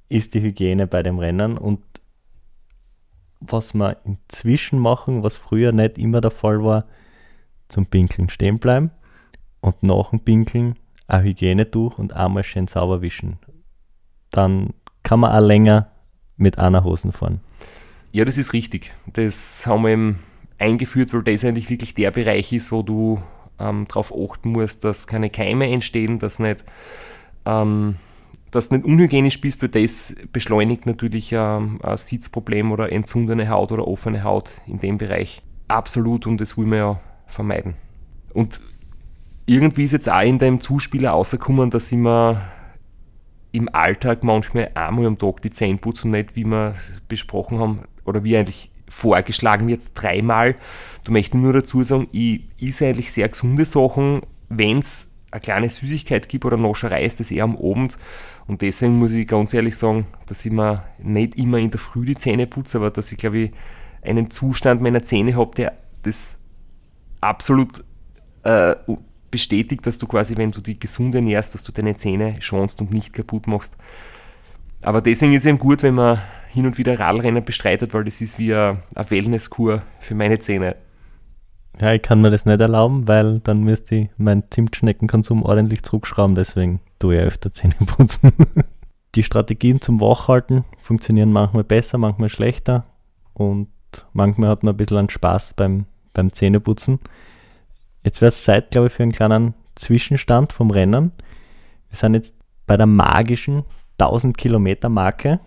ist 0.08 0.34
die 0.34 0.42
Hygiene 0.42 0.86
bei 0.86 1.02
dem 1.02 1.18
Rennen 1.18 1.58
und 1.58 1.80
was 3.40 3.74
wir 3.74 3.96
inzwischen 4.04 4.78
machen, 4.78 5.24
was 5.24 5.34
früher 5.34 5.72
nicht 5.72 5.98
immer 5.98 6.20
der 6.20 6.30
Fall 6.30 6.62
war, 6.62 6.84
zum 7.66 7.86
Pinkeln 7.86 8.28
stehen 8.28 8.60
bleiben 8.60 8.92
und 9.60 9.82
nach 9.82 10.10
dem 10.10 10.20
Pinkeln 10.20 10.76
ein 11.10 11.24
Hygienetuch 11.24 11.98
und 11.98 12.14
einmal 12.14 12.44
schön 12.44 12.66
sauber 12.66 13.02
wischen. 13.02 13.38
Dann 14.30 14.74
kann 15.02 15.20
man 15.20 15.32
auch 15.32 15.46
länger 15.46 15.90
mit 16.36 16.58
einer 16.58 16.84
Hosen 16.84 17.12
fahren. 17.12 17.40
Ja, 18.12 18.24
das 18.24 18.38
ist 18.38 18.52
richtig. 18.52 18.92
Das 19.12 19.66
haben 19.66 19.82
wir 19.82 19.90
eben 19.90 20.18
eingeführt, 20.58 21.12
weil 21.12 21.22
das 21.22 21.44
eigentlich 21.44 21.70
wirklich 21.70 21.94
der 21.94 22.10
Bereich 22.10 22.52
ist, 22.52 22.72
wo 22.72 22.82
du 22.82 23.22
ähm, 23.58 23.86
darauf 23.88 24.12
achten 24.12 24.50
musst, 24.50 24.84
dass 24.84 25.06
keine 25.06 25.30
Keime 25.30 25.70
entstehen, 25.70 26.18
dass 26.18 26.38
nicht, 26.38 26.64
ähm, 27.44 27.96
dass 28.50 28.68
du 28.68 28.76
nicht 28.76 28.86
unhygienisch 28.86 29.40
bist, 29.40 29.62
weil 29.62 29.68
das 29.68 30.16
beschleunigt 30.32 30.86
natürlich 30.86 31.32
ähm, 31.32 31.80
ein 31.82 31.96
Sitzproblem 31.96 32.72
oder 32.72 32.90
entzündene 32.90 33.48
Haut 33.48 33.70
oder 33.72 33.86
offene 33.86 34.24
Haut 34.24 34.60
in 34.66 34.80
dem 34.80 34.98
Bereich. 34.98 35.42
Absolut 35.68 36.26
und 36.26 36.40
das 36.40 36.56
wollen 36.56 36.70
wir 36.70 36.78
ja 36.78 37.00
vermeiden. 37.26 37.74
Und 38.34 38.60
irgendwie 39.46 39.84
ist 39.84 39.92
jetzt 39.92 40.08
auch 40.08 40.22
in 40.22 40.38
dem 40.38 40.60
Zuspieler 40.60 41.10
rausgekommen, 41.10 41.70
dass 41.70 41.90
ich 41.90 41.98
mir 41.98 42.40
im 43.52 43.68
Alltag 43.72 44.22
manchmal 44.22 44.70
einmal 44.74 45.06
am 45.06 45.18
Tag 45.18 45.42
die 45.42 45.50
Zähne 45.50 45.78
putze 45.78 46.04
und 46.04 46.12
nicht, 46.12 46.36
wie 46.36 46.44
wir 46.44 46.74
besprochen 47.08 47.58
haben, 47.58 47.80
oder 48.04 48.24
wie 48.24 48.36
eigentlich 48.36 48.70
vorgeschlagen 48.88 49.68
wird, 49.68 49.82
dreimal. 49.94 50.56
Du 51.04 51.12
möchtest 51.12 51.34
nur 51.34 51.52
dazu 51.52 51.82
sagen, 51.82 52.08
ich 52.12 52.42
esse 52.60 52.86
eigentlich 52.86 53.12
sehr 53.12 53.28
gesunde 53.28 53.64
Sachen. 53.64 54.22
Wenn 54.48 54.78
es 54.78 55.14
eine 55.30 55.40
kleine 55.40 55.70
Süßigkeit 55.70 56.28
gibt 56.28 56.44
oder 56.44 56.56
Nascherei, 56.56 57.04
ist 57.04 57.20
das 57.20 57.30
eher 57.30 57.44
am 57.44 57.56
Abend. 57.56 57.96
Und 58.46 58.62
deswegen 58.62 58.98
muss 58.98 59.12
ich 59.12 59.28
ganz 59.28 59.54
ehrlich 59.54 59.76
sagen, 59.76 60.06
dass 60.26 60.44
ich 60.44 60.50
mir 60.50 60.82
nicht 60.98 61.36
immer 61.36 61.58
in 61.58 61.70
der 61.70 61.78
Früh 61.78 62.04
die 62.04 62.16
Zähne 62.16 62.46
putze, 62.46 62.78
aber 62.78 62.90
dass 62.90 63.12
ich, 63.12 63.18
glaube 63.18 63.38
ich, 63.38 63.52
einen 64.02 64.30
Zustand 64.30 64.82
meiner 64.82 65.02
Zähne 65.04 65.36
habe, 65.36 65.54
der 65.54 65.72
das 66.02 66.42
absolut 67.20 67.84
äh, 68.42 68.74
bestätigt, 69.30 69.86
dass 69.86 69.98
du 69.98 70.06
quasi, 70.06 70.36
wenn 70.36 70.50
du 70.50 70.60
die 70.60 70.78
gesund 70.78 71.14
ernährst, 71.14 71.54
dass 71.54 71.64
du 71.64 71.72
deine 71.72 71.96
Zähne 71.96 72.36
schonst 72.40 72.80
und 72.80 72.92
nicht 72.92 73.12
kaputt 73.12 73.46
machst. 73.46 73.74
Aber 74.82 75.00
deswegen 75.00 75.32
ist 75.32 75.42
es 75.42 75.46
eben 75.46 75.58
gut, 75.58 75.82
wenn 75.82 75.94
man 75.94 76.20
hin 76.48 76.66
und 76.66 76.78
wieder 76.78 76.98
Radrennen 76.98 77.44
bestreitet, 77.44 77.94
weil 77.94 78.04
das 78.04 78.20
ist 78.20 78.38
wie 78.38 78.54
eine, 78.54 78.78
Wellnesskur 79.08 79.82
für 80.00 80.14
meine 80.14 80.38
Zähne. 80.38 80.76
Ja, 81.80 81.92
ich 81.92 82.02
kann 82.02 82.20
mir 82.20 82.30
das 82.30 82.44
nicht 82.44 82.60
erlauben, 82.60 83.06
weil 83.06 83.40
dann 83.40 83.62
müsste 83.62 83.94
ich 83.94 84.08
meinen 84.16 84.44
Zimtschneckenkonsum 84.50 85.42
ordentlich 85.42 85.82
zurückschrauben, 85.82 86.34
deswegen 86.34 86.80
tue 86.98 87.16
ich 87.16 87.22
öfter 87.22 87.52
Zähne 87.52 87.74
putzen. 87.86 88.32
Die 89.14 89.22
Strategien 89.22 89.80
zum 89.80 90.00
Wachhalten 90.00 90.64
funktionieren 90.78 91.32
manchmal 91.32 91.64
besser, 91.64 91.98
manchmal 91.98 92.28
schlechter 92.28 92.84
und 93.34 93.68
manchmal 94.12 94.50
hat 94.50 94.62
man 94.62 94.74
ein 94.74 94.76
bisschen 94.76 94.98
an 94.98 95.10
Spaß 95.10 95.54
beim, 95.54 95.86
beim 96.12 96.32
Zähneputzen. 96.32 97.00
Jetzt 98.02 98.20
wäre 98.20 98.30
es 98.30 98.44
Zeit, 98.44 98.70
glaube 98.70 98.86
ich, 98.86 98.92
für 98.92 99.02
einen 99.02 99.12
kleinen 99.12 99.54
Zwischenstand 99.74 100.52
vom 100.52 100.70
Rennen. 100.70 101.12
Wir 101.88 101.96
sind 101.96 102.14
jetzt 102.14 102.34
bei 102.66 102.76
der 102.76 102.86
magischen 102.86 103.64
1000 103.98 104.36
Kilometer 104.36 104.88
Marke. 104.88 105.40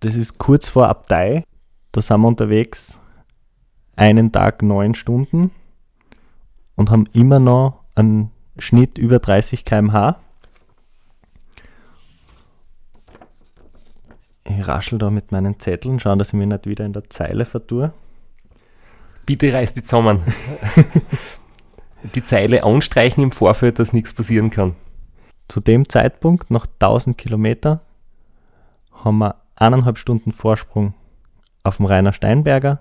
Das 0.00 0.16
ist 0.16 0.38
kurz 0.38 0.68
vor 0.68 0.88
Abtei. 0.88 1.44
Da 1.92 2.00
sind 2.02 2.20
wir 2.20 2.28
unterwegs 2.28 3.00
einen 3.96 4.32
Tag 4.32 4.62
neun 4.62 4.94
Stunden 4.94 5.50
und 6.74 6.90
haben 6.90 7.06
immer 7.12 7.38
noch 7.38 7.84
einen 7.94 8.30
Schnitt 8.58 8.96
über 8.98 9.18
30 9.18 9.64
km/h. 9.64 10.18
Ich 14.44 14.66
raschel 14.66 14.98
da 14.98 15.10
mit 15.10 15.30
meinen 15.32 15.60
Zetteln, 15.60 16.00
schauen, 16.00 16.18
dass 16.18 16.28
ich 16.28 16.34
mich 16.34 16.48
nicht 16.48 16.66
wieder 16.66 16.84
in 16.84 16.92
der 16.92 17.08
Zeile 17.10 17.44
vertue. 17.44 17.92
Bitte 19.26 19.52
reiß 19.52 19.74
die 19.74 19.82
zusammen. 19.82 20.22
die 22.14 22.22
Zeile 22.22 22.64
anstreichen 22.64 23.22
im 23.22 23.32
Vorfeld, 23.32 23.78
dass 23.78 23.92
nichts 23.92 24.12
passieren 24.12 24.50
kann. 24.50 24.74
Zu 25.48 25.60
dem 25.60 25.88
Zeitpunkt, 25.88 26.50
nach 26.50 26.66
1000 26.66 27.18
Kilometer, 27.18 27.80
haben 28.92 29.18
wir 29.18 29.36
eineinhalb 29.56 29.98
Stunden 29.98 30.32
Vorsprung 30.32 30.94
auf 31.62 31.78
dem 31.78 31.86
Rainer 31.86 32.12
Steinberger, 32.12 32.80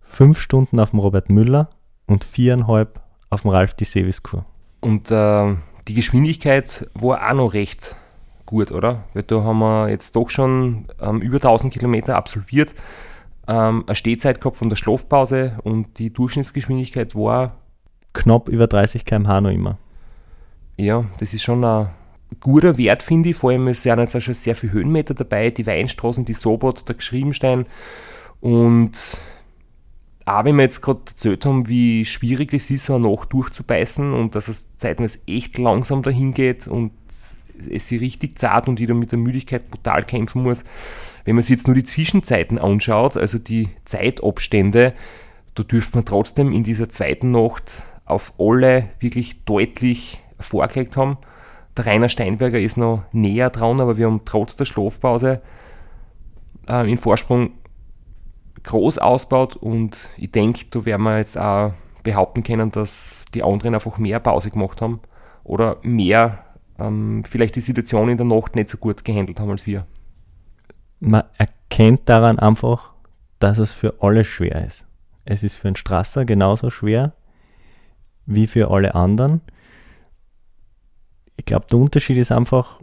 fünf 0.00 0.40
Stunden 0.40 0.80
auf 0.80 0.90
dem 0.90 0.98
Robert 0.98 1.30
Müller 1.30 1.68
und 2.06 2.24
viereinhalb 2.24 3.00
auf 3.30 3.42
dem 3.42 3.50
Ralf 3.50 3.74
die 3.74 3.84
Seviskur. 3.84 4.44
Und 4.80 5.10
äh, 5.10 5.54
die 5.88 5.94
Geschwindigkeit 5.94 6.88
war 6.94 7.30
auch 7.30 7.34
noch 7.34 7.54
recht 7.54 7.96
gut, 8.46 8.70
oder? 8.70 9.04
Weil 9.14 9.22
da 9.22 9.42
haben 9.42 9.60
wir 9.60 9.88
jetzt 9.88 10.16
doch 10.16 10.28
schon 10.28 10.86
ähm, 11.00 11.20
über 11.20 11.36
1000 11.36 11.72
Kilometer 11.72 12.16
absolviert, 12.16 12.74
ähm, 13.48 13.84
eine 13.86 13.94
Stehzeit 13.94 14.40
gehabt 14.40 14.56
von 14.56 14.68
der 14.68 14.76
Schlafpause 14.76 15.58
und 15.64 15.98
die 15.98 16.12
Durchschnittsgeschwindigkeit 16.12 17.14
war 17.14 17.56
knapp 18.12 18.48
über 18.48 18.66
30 18.66 19.04
km/h 19.04 19.40
noch 19.40 19.50
immer. 19.50 19.78
Ja, 20.76 21.04
das 21.18 21.34
ist 21.34 21.42
schon 21.42 21.64
ein 21.64 21.88
guter 22.40 22.78
Wert, 22.78 23.02
finde 23.02 23.30
ich. 23.30 23.36
Vor 23.36 23.50
allem 23.50 23.68
es 23.68 23.82
sind 23.82 23.98
jetzt 23.98 24.16
auch 24.16 24.20
schon 24.20 24.34
sehr 24.34 24.56
viele 24.56 24.72
Höhenmeter 24.72 25.14
dabei, 25.14 25.50
die 25.50 25.66
Weinstraßen, 25.66 26.24
die 26.24 26.34
Sobot, 26.34 26.88
der 26.88 26.96
Geschriebenstein. 26.96 27.66
Und 28.40 29.16
auch 30.24 30.44
wenn 30.44 30.56
wir 30.56 30.62
jetzt 30.62 30.82
gerade 30.82 31.00
erzählt 31.08 31.46
haben, 31.46 31.68
wie 31.68 32.04
schwierig 32.04 32.52
es 32.54 32.70
ist, 32.70 32.86
so 32.86 32.94
eine 32.94 33.08
Nacht 33.08 33.32
durchzubeißen 33.32 34.12
und 34.12 34.34
dass 34.34 34.48
es 34.48 34.76
zeitweise 34.76 35.18
echt 35.26 35.58
langsam 35.58 36.02
dahin 36.02 36.32
geht 36.32 36.68
und 36.68 36.92
es 37.70 37.88
sich 37.88 38.00
richtig 38.00 38.38
zart 38.38 38.68
und 38.68 38.80
jeder 38.80 38.94
mit 38.94 39.12
der 39.12 39.18
Müdigkeit 39.18 39.70
brutal 39.70 40.04
kämpfen 40.04 40.42
muss. 40.42 40.64
Wenn 41.24 41.36
man 41.36 41.42
sich 41.42 41.50
jetzt 41.50 41.66
nur 41.66 41.74
die 41.74 41.84
Zwischenzeiten 41.84 42.58
anschaut, 42.58 43.16
also 43.16 43.38
die 43.38 43.68
Zeitabstände, 43.84 44.94
da 45.54 45.62
dürfte 45.62 45.96
man 45.96 46.04
trotzdem 46.04 46.52
in 46.52 46.64
dieser 46.64 46.88
zweiten 46.88 47.30
Nacht 47.30 47.82
auf 48.04 48.34
alle 48.38 48.88
wirklich 49.00 49.44
deutlich 49.44 50.20
vorgelegt 50.38 50.96
haben. 50.96 51.18
Der 51.76 51.86
Rainer 51.86 52.08
Steinberger 52.08 52.58
ist 52.58 52.76
noch 52.76 53.04
näher 53.12 53.50
dran, 53.50 53.80
aber 53.80 53.96
wir 53.96 54.06
haben 54.06 54.22
trotz 54.24 54.56
der 54.56 54.64
Schlafpause 54.64 55.40
äh, 56.68 56.90
in 56.90 56.98
Vorsprung 56.98 57.52
groß 58.64 58.98
ausbaut 58.98 59.56
und 59.56 60.10
ich 60.16 60.30
denke, 60.30 60.66
da 60.70 60.84
werden 60.84 61.02
wir 61.02 61.18
jetzt 61.18 61.38
auch 61.38 61.72
behaupten 62.02 62.42
können, 62.42 62.70
dass 62.70 63.24
die 63.34 63.42
anderen 63.42 63.74
einfach 63.74 63.98
mehr 63.98 64.20
Pause 64.20 64.50
gemacht 64.50 64.80
haben 64.82 65.00
oder 65.44 65.78
mehr 65.82 66.44
ähm, 66.78 67.22
vielleicht 67.24 67.56
die 67.56 67.60
Situation 67.60 68.08
in 68.08 68.16
der 68.16 68.26
Nacht 68.26 68.54
nicht 68.54 68.68
so 68.68 68.78
gut 68.78 69.04
gehandelt 69.04 69.40
haben 69.40 69.50
als 69.50 69.66
wir. 69.66 69.86
Man 71.00 71.24
erkennt 71.38 72.08
daran 72.08 72.38
einfach, 72.38 72.92
dass 73.38 73.58
es 73.58 73.72
für 73.72 73.94
alle 74.00 74.24
schwer 74.24 74.64
ist. 74.64 74.86
Es 75.24 75.42
ist 75.42 75.56
für 75.56 75.68
einen 75.68 75.76
Strasser 75.76 76.24
genauso 76.24 76.70
schwer 76.70 77.12
wie 78.26 78.46
für 78.46 78.70
alle 78.70 78.94
anderen. 78.94 79.40
Ich 81.36 81.44
glaube, 81.44 81.66
der 81.70 81.78
Unterschied 81.78 82.16
ist 82.16 82.32
einfach, 82.32 82.80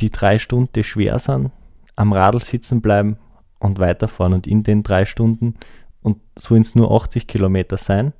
die 0.00 0.10
drei 0.10 0.38
Stunden, 0.38 0.70
die 0.74 0.84
schwer 0.84 1.18
sind, 1.18 1.50
am 1.96 2.12
Radl 2.12 2.40
sitzen 2.40 2.80
bleiben 2.80 3.16
und 3.60 3.78
weiterfahren. 3.78 4.32
Und 4.32 4.46
in 4.46 4.62
den 4.62 4.82
drei 4.82 5.04
Stunden, 5.04 5.54
und 6.02 6.18
sollen 6.38 6.62
es 6.62 6.74
nur 6.74 6.90
80 6.90 7.26
Kilometer 7.26 7.76
sein, 7.76 8.12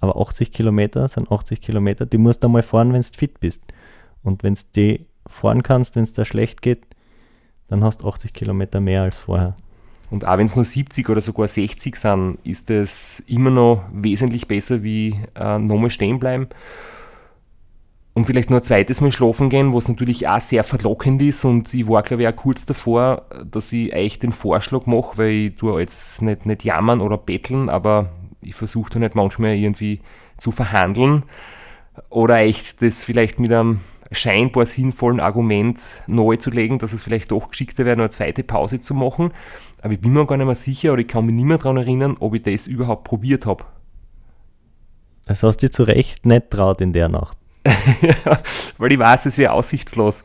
aber 0.00 0.20
80 0.20 0.52
Kilometer 0.52 1.08
sind 1.08 1.30
80 1.30 1.60
Kilometer, 1.60 2.06
die 2.06 2.18
musst 2.18 2.42
du 2.42 2.48
einmal 2.48 2.62
fahren, 2.62 2.92
wenn 2.92 3.02
du 3.02 3.08
fit 3.16 3.40
bist. 3.40 3.62
Und 4.22 4.42
wenn 4.42 4.54
du 4.54 4.60
die 4.74 5.06
fahren 5.26 5.62
kannst, 5.62 5.96
wenn 5.96 6.04
es 6.04 6.12
da 6.12 6.24
schlecht 6.24 6.62
geht, 6.62 6.86
dann 7.68 7.84
hast 7.84 8.02
du 8.02 8.08
80 8.08 8.32
Kilometer 8.32 8.80
mehr 8.80 9.02
als 9.02 9.18
vorher. 9.18 9.54
Und 10.12 10.26
auch 10.26 10.36
wenn 10.36 10.44
es 10.44 10.56
nur 10.56 10.66
70 10.66 11.08
oder 11.08 11.22
sogar 11.22 11.48
60 11.48 11.96
sind, 11.96 12.38
ist 12.44 12.70
es 12.70 13.20
immer 13.26 13.48
noch 13.48 13.82
wesentlich 13.94 14.46
besser 14.46 14.82
wie 14.82 15.18
äh, 15.34 15.58
nochmal 15.58 15.88
stehen 15.88 16.18
bleiben. 16.18 16.48
Und 18.12 18.26
vielleicht 18.26 18.50
nur 18.50 18.58
ein 18.58 18.62
zweites 18.62 19.00
Mal 19.00 19.10
schlafen 19.10 19.48
gehen, 19.48 19.72
was 19.72 19.88
natürlich 19.88 20.28
auch 20.28 20.40
sehr 20.40 20.64
verlockend 20.64 21.22
ist. 21.22 21.46
Und 21.46 21.72
ich 21.72 21.88
war, 21.88 22.02
glaube 22.02 22.24
ich, 22.24 22.28
auch 22.28 22.36
kurz 22.36 22.66
davor, 22.66 23.22
dass 23.50 23.72
ich 23.72 23.94
euch 23.94 24.18
den 24.18 24.32
Vorschlag 24.32 24.84
mache, 24.84 25.16
weil 25.16 25.30
ich 25.30 25.56
tue 25.56 25.80
jetzt 25.80 26.20
nicht, 26.20 26.44
nicht 26.44 26.62
jammern 26.62 27.00
oder 27.00 27.16
betteln, 27.16 27.70
aber 27.70 28.10
ich 28.42 28.54
versuche 28.54 28.90
da 28.90 28.98
nicht 28.98 29.14
manchmal 29.14 29.54
irgendwie 29.54 30.00
zu 30.36 30.52
verhandeln 30.52 31.22
oder 32.10 32.34
euch 32.34 32.76
das 32.76 33.02
vielleicht 33.02 33.40
mit 33.40 33.50
einem 33.50 33.80
scheinbar 34.10 34.66
sinnvollen 34.66 35.20
Argument 35.20 35.80
neu 36.06 36.36
zu 36.36 36.50
legen, 36.50 36.78
dass 36.78 36.92
es 36.92 37.02
vielleicht 37.02 37.30
doch 37.30 37.48
geschickter 37.48 37.86
wäre, 37.86 37.94
eine 37.94 38.10
zweite 38.10 38.44
Pause 38.44 38.80
zu 38.80 38.94
machen. 38.94 39.32
Aber 39.82 39.92
ich 39.92 40.00
bin 40.00 40.12
mir 40.12 40.24
gar 40.26 40.36
nicht 40.36 40.46
mehr 40.46 40.54
sicher 40.54 40.92
oder 40.92 41.02
ich 41.02 41.08
kann 41.08 41.26
mich 41.26 41.34
nicht 41.34 41.44
mehr 41.44 41.58
daran 41.58 41.76
erinnern, 41.76 42.16
ob 42.20 42.34
ich 42.34 42.42
das 42.42 42.68
überhaupt 42.68 43.04
probiert 43.04 43.46
habe. 43.46 43.64
Das 45.26 45.42
hast 45.42 45.58
du 45.58 45.70
zu 45.70 45.82
Recht 45.82 46.24
nicht 46.24 46.50
traut 46.50 46.80
in 46.80 46.92
der 46.92 47.08
Nacht. 47.08 47.36
ja, 47.66 48.40
weil 48.78 48.92
ich 48.92 48.98
weiß, 48.98 49.26
es 49.26 49.38
wäre 49.38 49.52
aussichtslos. 49.52 50.24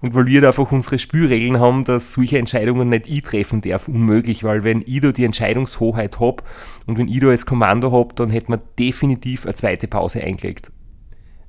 Und 0.00 0.14
weil 0.14 0.26
wir 0.26 0.40
da 0.40 0.48
einfach 0.48 0.70
unsere 0.70 0.98
Spielregeln 0.98 1.58
haben, 1.58 1.84
dass 1.84 2.12
solche 2.12 2.38
Entscheidungen 2.38 2.88
nicht 2.88 3.08
ich 3.08 3.22
treffen 3.22 3.60
darf, 3.60 3.88
unmöglich, 3.88 4.44
weil 4.44 4.64
wenn 4.64 4.82
ich 4.84 5.00
da 5.00 5.12
die 5.12 5.24
Entscheidungshoheit 5.24 6.20
habe 6.20 6.42
und 6.86 6.98
wenn 6.98 7.08
ich 7.08 7.20
da 7.20 7.28
als 7.28 7.46
Kommando 7.46 7.92
habe, 7.92 8.14
dann 8.14 8.30
hätte 8.30 8.50
man 8.50 8.60
definitiv 8.78 9.46
eine 9.46 9.54
zweite 9.54 9.88
Pause 9.88 10.22
eingelegt. 10.22 10.72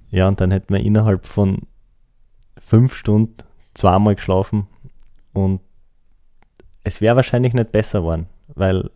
Ja, 0.09 0.27
und 0.27 0.39
dann 0.39 0.51
hätten 0.51 0.73
wir 0.73 0.79
innerhalb 0.79 1.25
von 1.25 1.63
fünf 2.59 2.95
Stunden 2.95 3.37
zweimal 3.73 4.15
geschlafen 4.15 4.67
und 5.33 5.61
es 6.87 7.01
wäre 7.01 7.15
wahrscheinlich 7.15 7.53
nicht 7.53 7.71
besser 7.71 7.99
geworden, 7.99 8.27
weil 8.55 8.89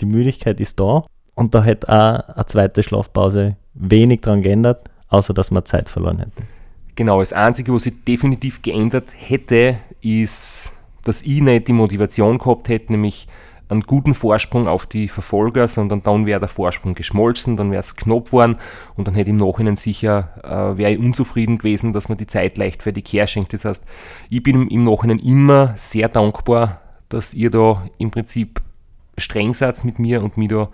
die 0.00 0.06
Müdigkeit 0.06 0.60
ist 0.60 0.78
da 0.78 1.02
und 1.34 1.54
da 1.54 1.62
hätte 1.62 1.88
auch 1.88 2.28
eine 2.28 2.46
zweite 2.46 2.82
Schlafpause 2.82 3.56
wenig 3.74 4.20
dran 4.20 4.42
geändert, 4.42 4.88
außer 5.08 5.32
dass 5.32 5.50
wir 5.50 5.64
Zeit 5.64 5.88
verloren 5.88 6.18
hätten. 6.18 6.46
Genau, 6.94 7.20
das 7.20 7.32
Einzige, 7.32 7.72
was 7.72 7.84
sich 7.84 8.04
definitiv 8.04 8.60
geändert 8.60 9.06
hätte, 9.16 9.78
ist, 10.02 10.72
dass 11.04 11.22
ich 11.22 11.40
nicht 11.40 11.68
die 11.68 11.72
Motivation 11.72 12.36
gehabt 12.36 12.68
hätte, 12.68 12.92
nämlich 12.92 13.26
einen 13.72 13.82
guten 13.82 14.14
Vorsprung 14.14 14.68
auf 14.68 14.86
die 14.86 15.08
Verfolger, 15.08 15.66
sondern 15.66 16.02
dann 16.02 16.26
wäre 16.26 16.40
der 16.40 16.48
Vorsprung 16.48 16.94
geschmolzen, 16.94 17.56
dann 17.56 17.70
wäre 17.70 17.80
es 17.80 17.96
knapp 17.96 18.26
geworden 18.26 18.58
und 18.96 19.08
dann 19.08 19.14
hätte 19.14 19.30
im 19.30 19.38
Nachhinein 19.38 19.76
sicher, 19.76 20.28
äh, 20.44 20.76
wäre 20.76 20.92
ich 20.92 20.98
unzufrieden 20.98 21.56
gewesen, 21.56 21.92
dass 21.92 22.10
man 22.10 22.18
die 22.18 22.26
Zeit 22.26 22.58
leichtfertig 22.58 23.10
herschenkt. 23.12 23.54
Das 23.54 23.64
heißt, 23.64 23.86
ich 24.28 24.42
bin 24.42 24.68
im 24.68 24.84
Nachhinein 24.84 25.18
immer 25.18 25.72
sehr 25.76 26.08
dankbar, 26.08 26.81
dass 27.12 27.34
ihr 27.34 27.50
da 27.50 27.86
im 27.98 28.10
Prinzip 28.10 28.60
streng 29.18 29.54
seid 29.54 29.84
mit 29.84 29.98
mir 29.98 30.22
und 30.22 30.36
mich 30.36 30.48
da 30.48 30.68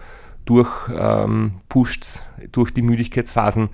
durch 0.45 0.71
ähm, 0.97 1.55
pusht, 1.69 2.23
durch 2.53 2.71
die 2.71 2.83
Müdigkeitsphasen. 2.83 3.69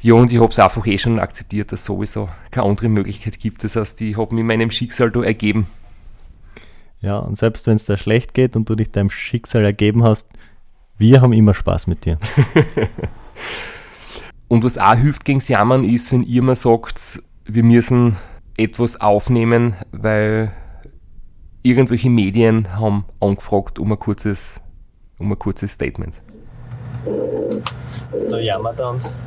Ja, 0.00 0.14
und 0.14 0.30
ich 0.30 0.38
habe 0.38 0.50
es 0.50 0.58
einfach 0.58 0.86
eh 0.86 0.98
schon 0.98 1.18
akzeptiert, 1.18 1.72
dass 1.72 1.80
es 1.80 1.86
sowieso 1.86 2.28
keine 2.50 2.66
andere 2.66 2.88
Möglichkeit 2.88 3.38
gibt. 3.38 3.64
Das 3.64 3.76
heißt, 3.76 4.00
ich 4.02 4.18
habe 4.18 4.34
mich 4.34 4.44
meinem 4.44 4.70
Schicksal 4.70 5.10
da 5.10 5.22
ergeben. 5.22 5.66
Ja, 7.00 7.18
und 7.18 7.38
selbst 7.38 7.66
wenn 7.66 7.76
es 7.76 7.86
da 7.86 7.96
schlecht 7.96 8.34
geht 8.34 8.56
und 8.56 8.68
du 8.68 8.74
dich 8.74 8.90
deinem 8.90 9.10
Schicksal 9.10 9.64
ergeben 9.64 10.04
hast, 10.04 10.26
wir 10.98 11.22
haben 11.22 11.32
immer 11.32 11.54
Spaß 11.54 11.86
mit 11.86 12.04
dir. 12.04 12.18
und 14.48 14.62
was 14.64 14.78
auch 14.78 14.94
hilft 14.94 15.24
gegen 15.24 15.40
Jammern 15.40 15.84
ist, 15.84 16.12
wenn 16.12 16.22
ihr 16.22 16.42
mal 16.42 16.56
sagt, 16.56 17.22
wir 17.46 17.62
müssen 17.62 18.16
etwas 18.56 19.00
aufnehmen, 19.00 19.74
weil 19.90 20.52
irgendwelche 21.64 22.10
Medien 22.10 22.76
haben 22.76 23.06
angefragt 23.20 23.78
um 23.78 23.90
ein 23.90 23.98
kurzes, 23.98 24.60
um 25.18 25.32
ein 25.32 25.38
kurzes 25.38 25.72
Statement. 25.72 26.20
Da 28.30 28.38
jammert 28.38 28.78
er 28.78 28.90
uns 28.90 29.20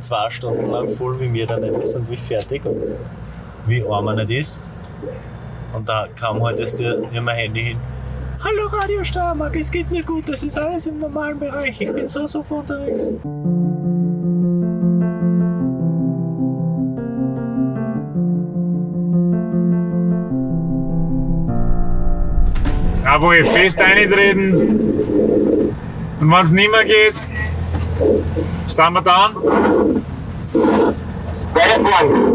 zwei 0.00 0.30
Stunden 0.30 0.70
lang 0.70 0.88
voll, 0.88 1.18
wie 1.20 1.26
mir 1.26 1.46
da 1.46 1.58
nicht 1.58 1.74
und 1.74 2.10
wie 2.10 2.16
fertig 2.16 2.64
und 2.66 2.76
wie 3.66 3.82
arm 3.82 4.06
er 4.08 4.14
nicht 4.24 4.30
ist. 4.30 4.62
Und 5.74 5.88
da 5.88 6.06
kam 6.14 6.42
halt 6.42 6.58
das 6.58 6.80
mein 6.80 7.36
Handy 7.36 7.62
hin. 7.62 7.78
Hallo 8.40 8.68
Radio 8.70 9.02
Starmark, 9.02 9.56
es 9.56 9.70
geht 9.70 9.90
mir 9.90 10.02
gut, 10.02 10.28
das 10.28 10.42
ist 10.42 10.58
alles 10.58 10.86
im 10.86 10.98
normalen 10.98 11.38
Bereich, 11.38 11.80
ich 11.80 11.90
bin 11.90 12.06
so 12.06 12.26
super 12.26 12.56
unterwegs. 12.56 13.10
Jawohl, 23.04 23.44
fest 23.44 23.80
eintreten. 23.80 25.74
Und 26.20 26.30
wenn 26.30 26.42
es 26.42 26.52
nicht 26.52 26.70
mehr 26.70 26.84
geht, 26.84 27.14
stehen 28.66 28.92
wir 28.94 29.02
dann. 29.02 29.34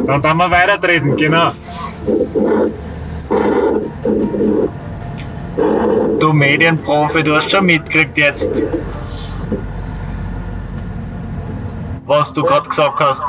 Dann 0.06 0.22
dann 0.22 0.38
wir 0.38 0.52
weitertreten, 0.52 1.16
genau. 1.18 1.52
Du 6.20 6.34
Medienprofi, 6.34 7.24
du 7.24 7.36
hast 7.36 7.50
schon 7.50 7.66
mitgekriegt 7.66 8.18
jetzt, 8.18 8.64
was 12.06 12.32
du 12.32 12.44
gerade 12.44 12.70
gesagt 12.70 13.00
hast. 13.00 13.24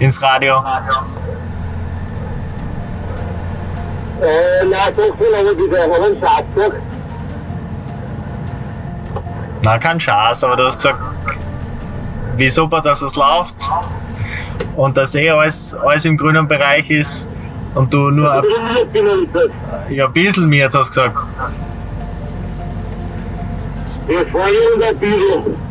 Ins 0.00 0.20
Radio. 0.20 0.62
Äh, 4.20 4.53
na, 9.64 9.78
kein 9.78 9.98
Schatz, 9.98 10.44
aber 10.44 10.56
du 10.56 10.64
hast 10.64 10.76
gesagt, 10.76 10.98
wie 12.36 12.50
super, 12.50 12.80
dass 12.80 13.00
es 13.02 13.16
läuft 13.16 13.56
und 14.76 14.96
dass 14.96 15.14
eh 15.14 15.30
alles, 15.30 15.74
alles 15.74 16.04
im 16.04 16.16
grünen 16.16 16.46
Bereich 16.46 16.90
ist 16.90 17.26
und 17.74 17.92
du 17.92 18.10
nur 18.10 18.30
ein, 18.30 18.44
ja, 19.88 20.06
ein 20.06 20.12
bisschen 20.12 20.48
mehr 20.48 20.70
hast 20.72 20.88
gesagt. 20.88 21.16
Wir 24.06 24.26
fahren 24.26 24.50
und 24.74 24.82
ein 24.82 24.96
bisschen. 24.98 25.63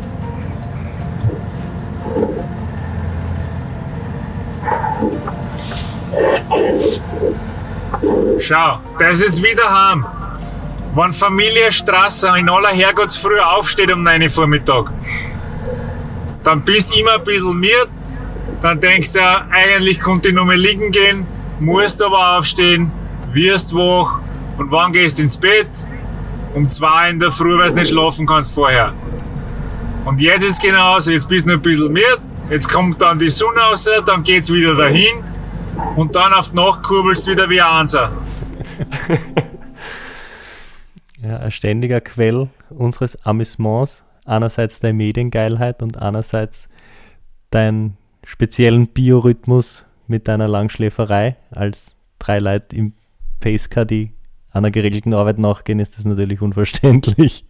Schau, 8.46 8.78
das 8.98 9.22
ist 9.22 9.42
wieder 9.42 9.70
heim. 9.70 10.04
wenn 10.94 11.14
Familie 11.14 11.72
Strasser 11.72 12.36
in 12.36 12.50
aller 12.50 12.68
Herrgottsfrüh 12.68 13.40
aufsteht 13.40 13.90
um 13.90 14.02
9 14.02 14.20
Uhr 14.20 14.28
Vormittag, 14.28 14.90
dann 16.42 16.60
bist 16.60 16.94
du 16.94 17.00
immer 17.00 17.14
ein 17.14 17.24
bisschen 17.24 17.58
miert, 17.58 17.88
dann 18.60 18.78
denkst 18.78 19.14
du, 19.14 19.20
eigentlich 19.50 19.98
konnte 19.98 20.28
ich 20.28 20.34
nur 20.34 20.44
mal 20.44 20.56
liegen 20.56 20.90
gehen, 20.92 21.26
musst 21.58 22.02
aber 22.02 22.36
aufstehen, 22.36 22.92
wirst 23.32 23.74
wach 23.74 24.20
und 24.58 24.70
wann 24.70 24.92
gehst 24.92 25.16
du 25.16 25.22
ins 25.22 25.38
Bett? 25.38 25.70
Um 26.52 26.68
zwei 26.68 27.08
in 27.08 27.18
der 27.18 27.32
Früh, 27.32 27.58
weil 27.58 27.70
du 27.70 27.76
nicht 27.76 27.92
schlafen 27.92 28.26
kannst 28.26 28.52
vorher. 28.52 28.92
Und 30.04 30.20
jetzt 30.20 30.44
ist 30.44 30.60
genauso, 30.60 31.10
jetzt 31.10 31.30
bist 31.30 31.48
du 31.48 31.52
ein 31.52 31.62
bisschen 31.62 31.90
miert, 31.94 32.20
jetzt 32.50 32.70
kommt 32.70 33.00
dann 33.00 33.18
die 33.18 33.30
Sonne 33.30 33.60
raus, 33.60 33.88
dann 34.04 34.22
geht's 34.22 34.52
wieder 34.52 34.74
dahin 34.74 35.24
und 35.96 36.14
dann 36.14 36.32
auf 36.32 36.50
die 36.50 36.56
Nacht 36.56 36.82
kurbelst 36.82 37.26
du 37.26 37.32
wieder 37.32 37.48
wie 37.48 37.60
ein 37.60 37.80
Einser. 37.80 38.10
Ja, 41.24 41.38
ein 41.38 41.50
ständiger 41.52 42.02
Quell 42.02 42.48
unseres 42.68 43.24
Amüsements. 43.24 44.04
Einerseits 44.26 44.80
deine 44.80 44.94
Mediengeilheit 44.94 45.82
und 45.82 45.96
andererseits 45.96 46.68
deinen 47.50 47.96
speziellen 48.24 48.88
Biorhythmus 48.88 49.86
mit 50.06 50.28
deiner 50.28 50.48
Langschläferei. 50.48 51.36
Als 51.50 51.94
drei 52.18 52.40
Leute 52.40 52.76
im 52.76 52.92
Pacecar, 53.40 53.86
die 53.86 54.12
einer 54.50 54.70
geregelten 54.70 55.14
Arbeit 55.14 55.38
nachgehen, 55.38 55.78
ist 55.78 55.96
das 55.96 56.04
natürlich 56.04 56.42
unverständlich. 56.42 57.46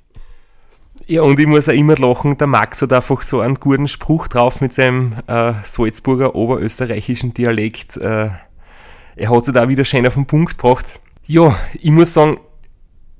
Ja, 1.07 1.23
und 1.23 1.41
ich 1.41 1.47
muss 1.47 1.69
auch 1.69 1.73
immer 1.73 1.97
lachen, 1.97 2.39
der 2.39 2.47
Max 2.47 2.81
hat 2.81 2.93
einfach 2.93 3.23
so 3.23 3.41
einen 3.41 3.57
guten 3.57 3.89
Spruch 3.89 4.29
drauf 4.29 4.61
mit 4.61 4.73
seinem 4.73 5.17
äh, 5.27 5.53
Salzburger 5.65 6.37
oberösterreichischen 6.37 7.35
Dialekt. 7.35 7.97
Äh, 7.97 8.31
er 9.17 9.31
hat 9.31 9.45
sich 9.45 9.55
da 9.55 9.69
wieder 9.69 9.85
schön 9.85 10.07
auf 10.07 10.15
den 10.15 10.27
Punkt 10.27 10.57
gebracht. 10.57 11.01
Ja, 11.27 11.59
ich 11.81 11.91
muss 11.91 12.13
sagen, 12.13 12.39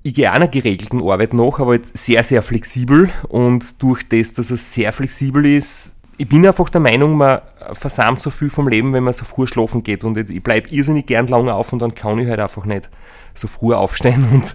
ich 0.03 0.15
gehe 0.15 0.31
einer 0.31 0.49
geregelten 0.49 1.01
Arbeit 1.03 1.33
nach, 1.33 1.59
aber 1.59 1.73
halt 1.73 1.97
sehr, 1.97 2.23
sehr 2.23 2.43
flexibel. 2.43 3.09
Und 3.29 3.83
durch 3.83 4.07
das, 4.07 4.35
dass 4.35 4.51
es 4.51 4.75
sehr 4.75 4.93
flexibel 4.93 5.47
ist, 5.47 5.95
ich 6.19 6.29
bin 6.29 6.47
einfach 6.47 6.69
der 6.69 6.83
Meinung, 6.83 7.17
man 7.17 7.41
versammelt 7.73 8.21
so 8.21 8.31
viel 8.31 8.51
vom 8.51 8.69
Leben, 8.69 8.93
wenn 8.93 9.03
man 9.03 9.15
so 9.15 9.25
früh 9.25 9.47
schlafen 9.47 9.83
geht. 9.83 10.05
Und 10.05 10.17
jetzt, 10.19 10.31
ich 10.31 10.43
bleibe 10.43 10.69
irrsinnig 10.69 11.07
gern 11.07 11.27
lange 11.27 11.55
auf 11.55 11.73
und 11.73 11.81
dann 11.81 11.95
kann 11.95 12.19
ich 12.19 12.29
halt 12.29 12.41
einfach 12.41 12.67
nicht 12.67 12.91
so 13.33 13.49
früh 13.49 13.75
aufstehen. 13.75 14.27
Und 14.33 14.55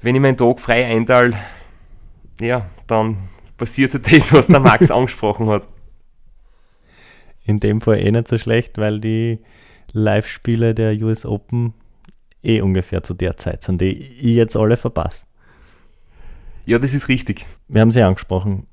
wenn 0.00 0.14
ich 0.14 0.20
meinen 0.20 0.36
Tag 0.38 0.58
frei 0.58 0.86
einteile, 0.86 1.36
ja, 2.40 2.66
dann 2.86 3.18
passiert 3.58 3.90
so 3.90 3.98
das, 3.98 4.32
was 4.32 4.46
der 4.46 4.60
Max 4.60 4.90
angesprochen 4.90 5.48
hat. 5.48 5.68
In 7.44 7.60
dem 7.60 7.82
Fall 7.82 7.98
eh 7.98 8.10
nicht 8.10 8.28
so 8.28 8.38
schlecht, 8.38 8.78
weil 8.78 8.98
die 8.98 9.40
Live-Spiele 9.92 10.74
der 10.74 10.94
US 11.02 11.26
Open 11.26 11.74
eh 12.42 12.60
ungefähr 12.60 13.02
zu 13.02 13.14
der 13.14 13.36
Zeit 13.36 13.62
sind, 13.62 13.80
die 13.80 13.92
ich 13.92 14.34
jetzt 14.34 14.56
alle 14.56 14.76
verpasse. 14.76 15.26
Ja, 16.66 16.78
das 16.78 16.94
ist 16.94 17.08
richtig. 17.08 17.46
Wir 17.68 17.80
haben 17.80 17.90
sie 17.90 18.02
angesprochen. 18.02 18.66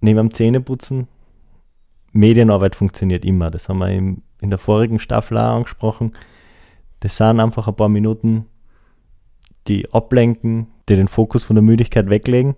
Neben 0.00 0.18
dem 0.18 0.34
Zähneputzen, 0.34 1.08
Medienarbeit 2.12 2.76
funktioniert 2.76 3.24
immer. 3.24 3.50
Das 3.50 3.68
haben 3.68 3.78
wir 3.78 3.90
im, 3.90 4.22
in 4.40 4.50
der 4.50 4.58
vorigen 4.58 4.98
Staffel 4.98 5.36
auch 5.38 5.56
angesprochen. 5.56 6.12
Das 7.00 7.16
sind 7.16 7.40
einfach 7.40 7.68
ein 7.68 7.76
paar 7.76 7.88
Minuten, 7.88 8.46
die 9.68 9.92
ablenken, 9.92 10.68
die 10.88 10.96
den 10.96 11.08
Fokus 11.08 11.44
von 11.44 11.56
der 11.56 11.62
Müdigkeit 11.62 12.08
weglegen. 12.10 12.56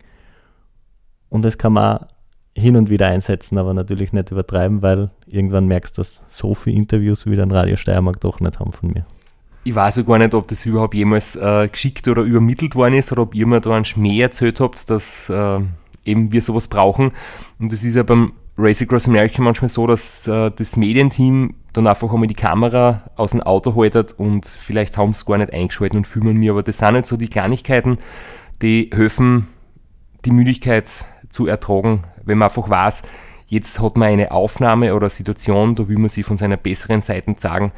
Und 1.29 1.43
das 1.43 1.59
kann 1.59 1.73
man 1.73 1.99
auch 1.99 2.07
hin 2.55 2.77
und 2.77 2.91
wieder 2.91 3.07
einsetzen, 3.07 3.59
aber 3.59 3.73
natürlich 3.75 4.13
nicht 4.13 4.31
übertreiben, 4.31 4.83
weil 4.83 5.11
irgendwann 5.27 5.67
merkst 5.67 5.97
du, 5.97 6.03
dass 6.03 6.23
so 6.29 6.55
viele 6.55 6.77
Interviews 6.77 7.27
wie 7.27 7.41
ein 7.41 7.51
Radio 7.51 7.77
Steiermark 7.77 8.21
doch 8.21 8.41
nicht 8.41 8.61
haben 8.61 8.73
von 8.73 8.91
mir. 8.91 9.07
Ich 9.65 9.75
weiß 9.75 9.97
ja 9.97 10.03
gar 10.03 10.19
nicht, 10.19 10.35
ob 10.35 10.49
das 10.49 10.67
überhaupt 10.67 10.95
jemals 10.95 11.37
äh, 11.37 11.69
geschickt 11.69 12.09
oder 12.09 12.23
übermittelt 12.23 12.75
worden 12.75 12.95
ist 12.95 13.13
oder 13.13 13.23
ob 13.23 13.35
ihr 13.35 13.47
mir 13.47 13.61
da 13.61 13.71
einen 13.71 13.85
Schmäh 13.85 14.21
erzählt 14.21 14.59
habt, 14.59 14.91
dass 14.91 15.29
äh, 15.29 15.61
eben 16.05 16.33
wir 16.33 16.43
sowas 16.43 16.67
brauchen. 16.67 17.13
Und 17.61 17.73
das 17.73 17.85
ist 17.85 17.95
ja 17.95 18.03
beim 18.03 18.33
Race 18.59 18.83
Across 18.83 19.09
America 19.09 19.41
manchmal 19.41 19.69
so, 19.69 19.87
dass 19.87 20.27
äh, 20.27 20.51
das 20.51 20.77
Medienteam 20.77 21.55
dann 21.73 21.87
einfach 21.87 22.13
einmal 22.13 22.27
die 22.27 22.35
Kamera 22.35 23.11
aus 23.17 23.31
dem 23.31 23.41
Auto 23.41 23.75
haltet 23.75 24.13
und 24.19 24.47
vielleicht 24.47 24.99
haben 24.99 25.15
sie 25.15 25.25
gar 25.25 25.39
nicht 25.39 25.53
eingeschaltet 25.53 25.97
und 25.97 26.07
filmen 26.07 26.37
mir, 26.37 26.53
aber 26.53 26.63
das 26.63 26.79
sind 26.79 26.93
nicht 26.93 27.07
so 27.07 27.17
die 27.17 27.29
Kleinigkeiten, 27.29 27.97
die 28.61 28.91
helfen, 28.93 29.49
die 30.25 30.33
Müdigkeit 30.33 31.07
zu 31.31 31.47
ertragen, 31.47 32.05
wenn 32.25 32.39
man 32.39 32.49
einfach 32.49 32.69
weiß, 32.69 33.03
jetzt 33.47 33.81
hat 33.81 33.97
man 33.97 34.09
eine 34.09 34.33
Aufnahme 34.33 34.95
oder 34.95 35.09
Situation, 35.09 35.75
da 35.75 35.89
will 35.89 35.99
man 35.99 36.11
sie 36.11 36.23
von 36.23 36.37
seiner 36.37 36.59
besseren 36.59 37.01
Seite 37.01 37.35
zeigen 37.37 37.73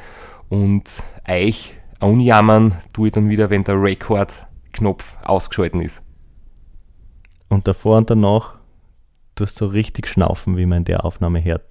und 0.48 1.04
euch 1.28 1.74
unjammern 2.00 2.74
tue 2.92 3.08
ich 3.08 3.12
dann 3.12 3.28
wieder, 3.28 3.50
wenn 3.50 3.64
der 3.64 3.80
Record-Knopf 3.80 5.16
ausgeschalten 5.24 5.80
ist. 5.80 6.02
Und 7.48 7.66
davor 7.68 7.98
und 7.98 8.10
danach 8.10 8.54
tust 9.34 9.60
du 9.60 9.66
so 9.66 9.70
richtig 9.70 10.06
schnaufen, 10.08 10.56
wie 10.56 10.66
man 10.66 10.78
in 10.78 10.84
der 10.84 11.04
Aufnahme 11.04 11.42
hört. 11.42 11.62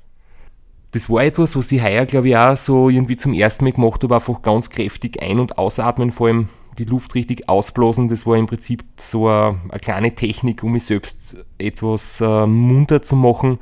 Das 0.91 1.09
war 1.09 1.23
etwas, 1.23 1.55
was 1.55 1.71
ich 1.71 1.81
heuer, 1.81 2.05
glaube 2.05 2.29
ich, 2.29 2.37
auch 2.37 2.55
so 2.55 2.89
irgendwie 2.89 3.15
zum 3.15 3.33
ersten 3.33 3.63
Mal 3.63 3.73
gemacht 3.73 4.03
habe, 4.03 4.15
einfach 4.15 4.41
ganz 4.43 4.69
kräftig 4.69 5.21
ein- 5.21 5.39
und 5.39 5.57
ausatmen, 5.57 6.11
vor 6.11 6.27
allem 6.27 6.49
die 6.77 6.85
Luft 6.85 7.15
richtig 7.15 7.49
ausblasen. 7.49 8.07
Das 8.07 8.25
war 8.25 8.35
im 8.35 8.45
Prinzip 8.45 8.83
so 8.97 9.27
eine, 9.27 9.59
eine 9.69 9.79
kleine 9.79 10.13
Technik, 10.13 10.63
um 10.63 10.73
mich 10.73 10.85
selbst 10.85 11.37
etwas 11.57 12.21
äh, 12.21 12.45
munter 12.45 13.01
zu 13.01 13.15
machen. 13.15 13.57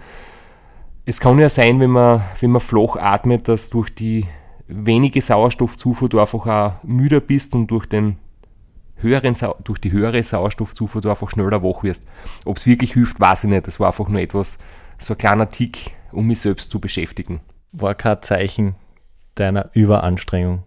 Es 1.06 1.20
kann 1.20 1.40
ja 1.40 1.50
sein, 1.50 1.80
wenn 1.80 1.92
man, 1.92 2.22
wenn 2.40 2.52
man 2.52 2.62
flach 2.62 2.98
atmet, 2.98 3.48
dass 3.48 3.70
durch 3.70 3.96
die 3.96 4.26
wenige 4.72 5.22
Sauerstoffzufuhr 5.22 6.10
du 6.10 6.20
einfach 6.20 6.46
auch 6.48 6.74
müder 6.84 7.20
bist 7.20 7.54
und 7.54 7.68
durch, 7.68 7.86
den 7.86 8.18
höheren, 8.98 9.36
durch 9.64 9.80
die 9.80 9.92
höhere 9.92 10.24
Sauerstoffzufuhr 10.24 11.02
du 11.02 11.10
einfach 11.10 11.30
schneller 11.30 11.64
wach 11.64 11.84
wirst. 11.84 12.04
Ob 12.46 12.58
es 12.58 12.66
wirklich 12.66 12.94
hilft, 12.94 13.20
weiß 13.20 13.44
ich 13.44 13.50
nicht. 13.50 13.68
Das 13.68 13.80
war 13.80 13.88
einfach 13.88 14.08
nur 14.08 14.22
etwas, 14.22 14.58
so 14.98 15.14
ein 15.14 15.18
kleiner 15.18 15.50
Tick, 15.50 15.92
um 16.12 16.28
mich 16.28 16.40
selbst 16.40 16.72
zu 16.72 16.80
beschäftigen. 16.80 17.42
War 17.72 17.96
kein 17.96 18.22
Zeichen 18.22 18.76
deiner 19.36 19.70
Überanstrengung. 19.74 20.64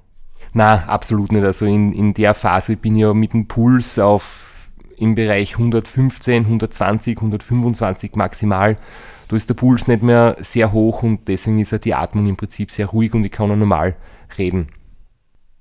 Na, 0.52 0.84
absolut 0.86 1.32
nicht. 1.32 1.44
Also 1.44 1.66
in, 1.66 1.92
in 1.92 2.14
der 2.14 2.34
Phase 2.34 2.76
bin 2.76 2.96
ich 2.96 3.02
ja 3.02 3.14
mit 3.14 3.32
dem 3.32 3.48
Puls 3.48 3.98
auf 3.98 4.68
im 4.96 5.14
Bereich 5.14 5.55
115, 5.55 6.44
120, 6.44 7.16
125 7.16 8.14
maximal. 8.14 8.76
Da 9.29 9.37
ist 9.37 9.49
der 9.49 9.55
Puls 9.55 9.89
nicht 9.89 10.03
mehr 10.03 10.37
sehr 10.41 10.72
hoch 10.72 11.03
und 11.03 11.29
deswegen 11.29 11.59
ist 11.61 11.72
ja 11.72 11.79
die 11.79 11.95
Atmung 11.95 12.27
im 12.27 12.37
Prinzip 12.37 12.70
sehr 12.70 12.87
ruhig 12.87 13.14
und 13.14 13.25
ich 13.25 13.33
kann 13.33 13.51
auch 13.51 13.57
normal 13.57 13.97
reden. 14.39 14.68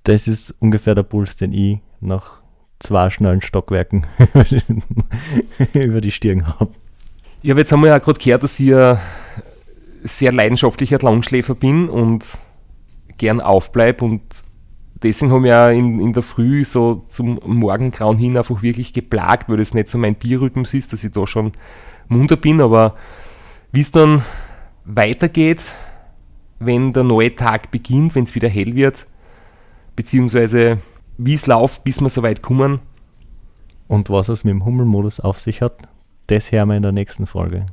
Das 0.03 0.27
ist 0.27 0.51
ungefähr 0.59 0.95
der 0.95 1.03
Puls, 1.03 1.37
den 1.37 1.53
ich 1.53 1.79
nach 2.01 2.41
zwei 2.79 3.09
schnellen 3.09 3.41
Stockwerken 3.41 4.05
über 5.73 6.01
die 6.01 6.11
Stirn 6.11 6.47
habe. 6.47 6.71
Ich 7.41 7.49
habe 7.49 7.61
jetzt 7.61 7.71
einmal 7.71 7.89
ja 7.89 7.99
gerade 7.99 8.19
gehört, 8.19 8.43
dass 8.43 8.59
ich 8.59 8.75
ein 8.75 8.99
sehr 10.03 10.31
leidenschaftlicher 10.31 10.99
Langschläfer 10.99 11.55
bin 11.55 11.87
und 11.87 12.37
gern 13.17 13.39
aufbleibe 13.39 14.03
und 14.03 14.21
deswegen 15.01 15.31
habe 15.31 15.45
ich 15.45 15.49
ja 15.49 15.69
in, 15.69 15.99
in 15.99 16.13
der 16.13 16.23
Früh 16.23 16.65
so 16.65 17.03
zum 17.07 17.39
Morgengrauen 17.45 18.17
hin 18.17 18.37
einfach 18.37 18.61
wirklich 18.61 18.93
geplagt, 18.93 19.49
weil 19.49 19.57
das 19.57 19.73
nicht 19.73 19.89
so 19.89 19.97
mein 19.97 20.15
Bierrhythmus 20.15 20.73
ist, 20.73 20.93
dass 20.93 21.03
ich 21.03 21.11
da 21.11 21.25
schon 21.25 21.51
munter 22.07 22.37
bin, 22.37 22.61
aber 22.61 22.95
wie 23.73 23.81
es 23.81 23.91
dann 23.91 24.21
weitergeht, 24.85 25.73
wenn 26.59 26.93
der 26.93 27.03
neue 27.03 27.35
Tag 27.35 27.71
beginnt, 27.71 28.15
wenn 28.15 28.23
es 28.23 28.35
wieder 28.35 28.47
hell 28.47 28.75
wird, 28.75 29.07
beziehungsweise 29.95 30.77
wie 31.17 31.33
es 31.33 31.47
läuft, 31.47 31.83
bis 31.83 31.99
wir 31.99 32.09
so 32.09 32.23
weit 32.23 32.41
kommen, 32.41 32.79
Und 33.87 34.09
was 34.09 34.29
es 34.29 34.43
mit 34.43 34.53
dem 34.53 34.63
Hummelmodus 34.63 35.19
auf 35.19 35.39
sich 35.39 35.61
hat, 35.61 35.77
das 36.27 36.51
hören 36.51 36.69
wir 36.69 36.77
in 36.77 36.83
der 36.83 36.93
nächsten 36.93 37.25
Folge. 37.25 37.65